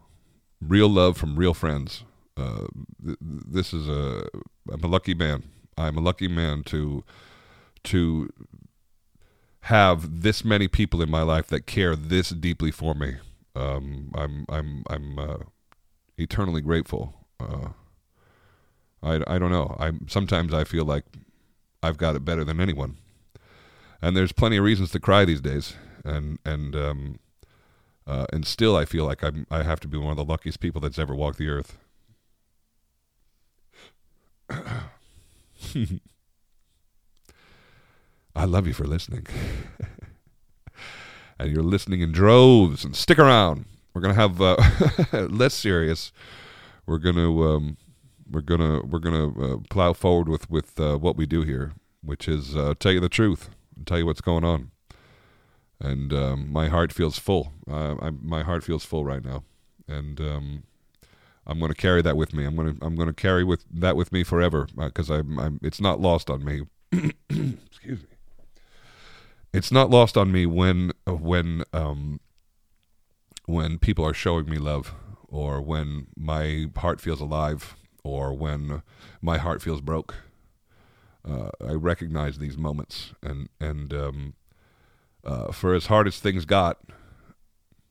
real 0.60 0.88
love 0.88 1.16
from 1.16 1.36
real 1.36 1.54
friends. 1.54 2.04
Uh, 2.36 2.66
th- 3.04 3.18
this 3.20 3.72
is 3.72 3.88
a 3.88 4.28
I'm 4.70 4.82
a 4.82 4.88
lucky 4.88 5.14
man. 5.14 5.44
I'm 5.76 5.96
a 5.96 6.00
lucky 6.00 6.28
man 6.28 6.62
to 6.64 7.04
to 7.84 8.30
have 9.66 10.22
this 10.22 10.44
many 10.44 10.68
people 10.68 11.02
in 11.02 11.10
my 11.10 11.22
life 11.22 11.46
that 11.48 11.66
care 11.66 11.94
this 11.94 12.30
deeply 12.30 12.70
for 12.70 12.94
me. 12.94 13.16
Um, 13.54 14.10
I'm 14.14 14.46
I'm 14.48 14.84
I'm 14.88 15.18
uh, 15.18 15.38
eternally 16.16 16.60
grateful. 16.60 17.14
Uh, 17.38 17.68
I, 19.02 19.22
I 19.26 19.38
don't 19.38 19.50
know. 19.50 19.76
I 19.78 19.92
sometimes 20.06 20.54
I 20.54 20.64
feel 20.64 20.84
like 20.84 21.04
I've 21.82 21.98
got 21.98 22.16
it 22.16 22.24
better 22.24 22.44
than 22.44 22.60
anyone, 22.60 22.96
and 24.00 24.16
there's 24.16 24.32
plenty 24.32 24.56
of 24.56 24.64
reasons 24.64 24.90
to 24.92 25.00
cry 25.00 25.24
these 25.24 25.40
days, 25.40 25.74
and 26.04 26.38
and 26.44 26.76
um, 26.76 27.18
uh, 28.06 28.26
and 28.32 28.46
still 28.46 28.76
I 28.76 28.84
feel 28.84 29.04
like 29.04 29.22
I'm 29.22 29.46
I 29.50 29.62
have 29.62 29.80
to 29.80 29.88
be 29.88 29.98
one 29.98 30.10
of 30.10 30.16
the 30.16 30.24
luckiest 30.24 30.60
people 30.60 30.80
that's 30.80 30.98
ever 30.98 31.14
walked 31.14 31.38
the 31.38 31.48
earth. 31.48 31.78
I 38.34 38.44
love 38.44 38.66
you 38.66 38.72
for 38.72 38.84
listening. 38.84 39.26
and 41.38 41.50
you're 41.50 41.62
listening 41.62 42.00
in 42.00 42.12
droves. 42.12 42.84
And 42.84 42.96
stick 42.96 43.18
around. 43.18 43.66
We're 43.94 44.00
going 44.00 44.14
to 44.14 44.20
have 44.20 44.40
uh, 44.40 44.56
less 45.28 45.54
serious. 45.54 46.12
We're 46.86 46.98
going 46.98 47.16
to 47.16 47.44
um, 47.44 47.76
we're 48.32 48.40
gonna 48.40 48.80
we're 48.82 48.98
gonna 48.98 49.28
uh, 49.28 49.56
plow 49.70 49.92
forward 49.92 50.28
with 50.28 50.50
with 50.50 50.80
uh, 50.80 50.96
what 50.96 51.16
we 51.16 51.26
do 51.26 51.42
here, 51.42 51.72
which 52.02 52.26
is 52.26 52.56
uh, 52.56 52.74
tell 52.78 52.92
you 52.92 53.00
the 53.00 53.08
truth, 53.08 53.50
and 53.76 53.86
tell 53.86 53.98
you 53.98 54.06
what's 54.06 54.20
going 54.20 54.44
on. 54.44 54.70
And 55.78 56.12
um, 56.12 56.50
my 56.50 56.68
heart 56.68 56.92
feels 56.92 57.18
full. 57.18 57.52
Uh, 57.70 57.96
I, 58.00 58.10
my 58.10 58.42
heart 58.42 58.64
feels 58.64 58.84
full 58.84 59.04
right 59.04 59.24
now, 59.24 59.44
and 59.86 60.20
um, 60.20 60.62
I'm 61.46 61.60
to 61.60 61.74
carry 61.74 62.02
that 62.02 62.16
with 62.16 62.32
me. 62.32 62.44
I'm 62.44 62.56
to 62.56 62.84
I'm 62.84 62.96
to 62.96 63.12
carry 63.12 63.44
with 63.44 63.64
that 63.70 63.96
with 63.96 64.12
me 64.12 64.24
forever 64.24 64.66
because 64.76 65.10
I'm, 65.10 65.38
I'm 65.38 65.60
it's 65.62 65.80
not 65.80 66.00
lost 66.00 66.30
on 66.30 66.44
me. 66.44 66.62
Excuse 66.92 68.02
me. 68.02 68.08
It's 69.52 69.70
not 69.70 69.90
lost 69.90 70.16
on 70.16 70.32
me 70.32 70.46
when 70.46 70.92
when 71.06 71.64
um, 71.74 72.20
when 73.44 73.78
people 73.78 74.06
are 74.06 74.14
showing 74.14 74.48
me 74.48 74.56
love 74.56 74.94
or 75.28 75.60
when 75.60 76.06
my 76.16 76.66
heart 76.76 77.00
feels 77.00 77.20
alive 77.20 77.74
or 78.04 78.32
when 78.32 78.82
my 79.20 79.38
heart 79.38 79.62
feels 79.62 79.80
broke. 79.80 80.14
Uh, 81.28 81.50
I 81.64 81.72
recognize 81.72 82.38
these 82.38 82.58
moments, 82.58 83.14
and 83.22 83.48
and 83.60 83.94
um, 83.94 84.34
uh, 85.24 85.52
for 85.52 85.74
as 85.74 85.86
hard 85.86 86.08
as 86.08 86.18
things 86.18 86.44
got, 86.44 86.80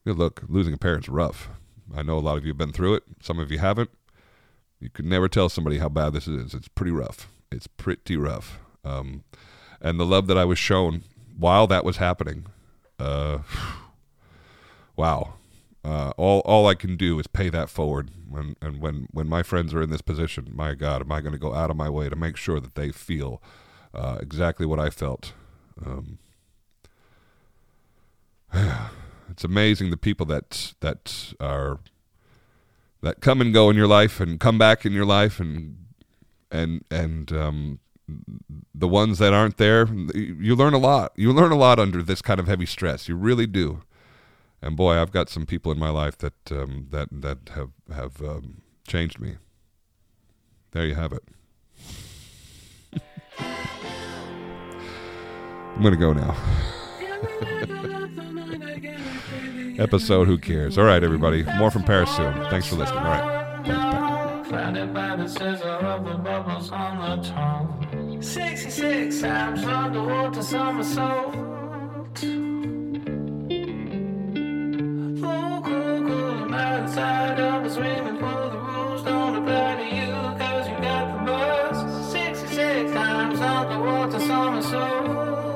look, 0.05 0.43
losing 0.47 0.73
a 0.73 0.77
parent's 0.77 1.07
rough. 1.07 1.49
I 1.95 2.03
know 2.03 2.17
a 2.17 2.19
lot 2.19 2.37
of 2.37 2.43
you 2.43 2.49
have 2.51 2.57
been 2.57 2.73
through 2.73 2.95
it. 2.95 3.03
Some 3.21 3.39
of 3.39 3.51
you 3.51 3.59
haven't. 3.59 3.89
You 4.79 4.89
could 4.89 5.05
never 5.05 5.29
tell 5.29 5.47
somebody 5.47 5.77
how 5.77 5.89
bad 5.89 6.13
this 6.13 6.27
is. 6.27 6.53
It's 6.53 6.67
pretty 6.67 6.91
rough. 6.91 7.29
It's 7.51 7.67
pretty 7.67 8.17
rough. 8.17 8.59
Um, 8.83 9.23
and 9.79 9.99
the 9.99 10.05
love 10.05 10.27
that 10.27 10.37
I 10.37 10.45
was 10.45 10.57
shown 10.57 11.03
while 11.37 11.67
that 11.67 11.85
was 11.85 11.97
happening, 11.97 12.45
uh, 12.99 13.39
wow. 14.95 15.35
Uh, 15.83 16.11
all 16.15 16.41
all 16.41 16.67
I 16.67 16.75
can 16.75 16.95
do 16.95 17.19
is 17.19 17.27
pay 17.27 17.49
that 17.49 17.69
forward. 17.69 18.11
When 18.29 18.55
and 18.61 18.79
when 18.79 19.07
when 19.11 19.27
my 19.27 19.41
friends 19.41 19.73
are 19.73 19.81
in 19.81 19.89
this 19.89 20.01
position, 20.01 20.51
my 20.53 20.75
God, 20.75 21.01
am 21.01 21.11
I 21.11 21.21
going 21.21 21.33
to 21.33 21.39
go 21.39 21.53
out 21.53 21.71
of 21.71 21.77
my 21.77 21.89
way 21.89 22.07
to 22.07 22.15
make 22.15 22.37
sure 22.37 22.59
that 22.59 22.75
they 22.75 22.91
feel 22.91 23.41
uh, 23.93 24.17
exactly 24.19 24.65
what 24.65 24.79
I 24.79 24.89
felt? 24.89 25.33
Um, 25.83 26.19
it's 29.29 29.43
amazing 29.43 29.89
the 29.89 29.97
people 29.97 30.25
that 30.27 30.73
that 30.81 31.33
are 31.39 31.79
that 33.01 33.21
come 33.21 33.41
and 33.41 33.53
go 33.53 33.69
in 33.69 33.75
your 33.75 33.87
life 33.87 34.19
and 34.19 34.39
come 34.39 34.57
back 34.57 34.85
in 34.85 34.93
your 34.93 35.05
life 35.05 35.39
and 35.39 35.77
and 36.51 36.83
and 36.91 37.31
um, 37.31 37.79
the 38.73 38.87
ones 38.87 39.17
that 39.19 39.33
aren't 39.33 39.57
there 39.57 39.87
you 40.13 40.55
learn 40.55 40.73
a 40.73 40.77
lot 40.77 41.11
you 41.15 41.31
learn 41.31 41.51
a 41.51 41.55
lot 41.55 41.79
under 41.79 42.03
this 42.03 42.21
kind 42.21 42.39
of 42.39 42.47
heavy 42.47 42.65
stress 42.65 43.07
you 43.07 43.15
really 43.15 43.47
do 43.47 43.81
and 44.61 44.75
boy 44.75 44.95
i've 44.99 45.11
got 45.11 45.29
some 45.29 45.45
people 45.45 45.71
in 45.71 45.79
my 45.79 45.89
life 45.89 46.17
that 46.17 46.51
um, 46.51 46.87
that 46.91 47.07
that 47.11 47.49
have 47.55 47.71
have 47.93 48.21
um, 48.21 48.61
changed 48.87 49.19
me 49.19 49.35
there 50.71 50.85
you 50.85 50.95
have 50.95 51.13
it 51.13 51.23
i'm 55.75 55.83
gonna 55.83 55.95
go 55.95 56.13
now 56.13 56.35
episode. 59.81 60.27
Who 60.27 60.37
cares? 60.37 60.77
All 60.77 60.85
right, 60.85 61.03
everybody. 61.03 61.43
More 61.57 61.71
from 61.71 61.83
Paris 61.83 62.15
soon. 62.15 62.33
Thanks 62.49 62.67
for 62.67 62.75
listening. 62.75 62.99
All 62.99 63.05
right. 63.05 63.65
Thanks, 63.65 64.93
by 64.93 65.15
the 65.15 65.27
scissor 65.27 65.67
of 65.67 66.05
the 66.05 66.15
bubbles 66.15 66.71
on 66.71 67.19
the 67.19 67.27
tongue. 67.27 68.21
66 68.21 69.21
times 69.21 69.63
underwater 69.63 70.41
somersault. 70.43 71.35
Outside 76.91 77.39
of 77.39 77.65
a 77.65 77.69
swimming 77.69 78.17
pool. 78.17 78.49
The 78.49 78.57
rules 78.57 79.03
don't 79.03 79.35
apply 79.37 79.75
to 79.75 79.95
you 79.95 80.11
cause 80.37 80.67
you 80.67 80.75
got 80.81 81.19
the 81.19 81.31
buzz. 81.31 82.11
66 82.11 82.91
times 82.91 83.39
underwater 83.39 84.19
somersault. 84.19 85.50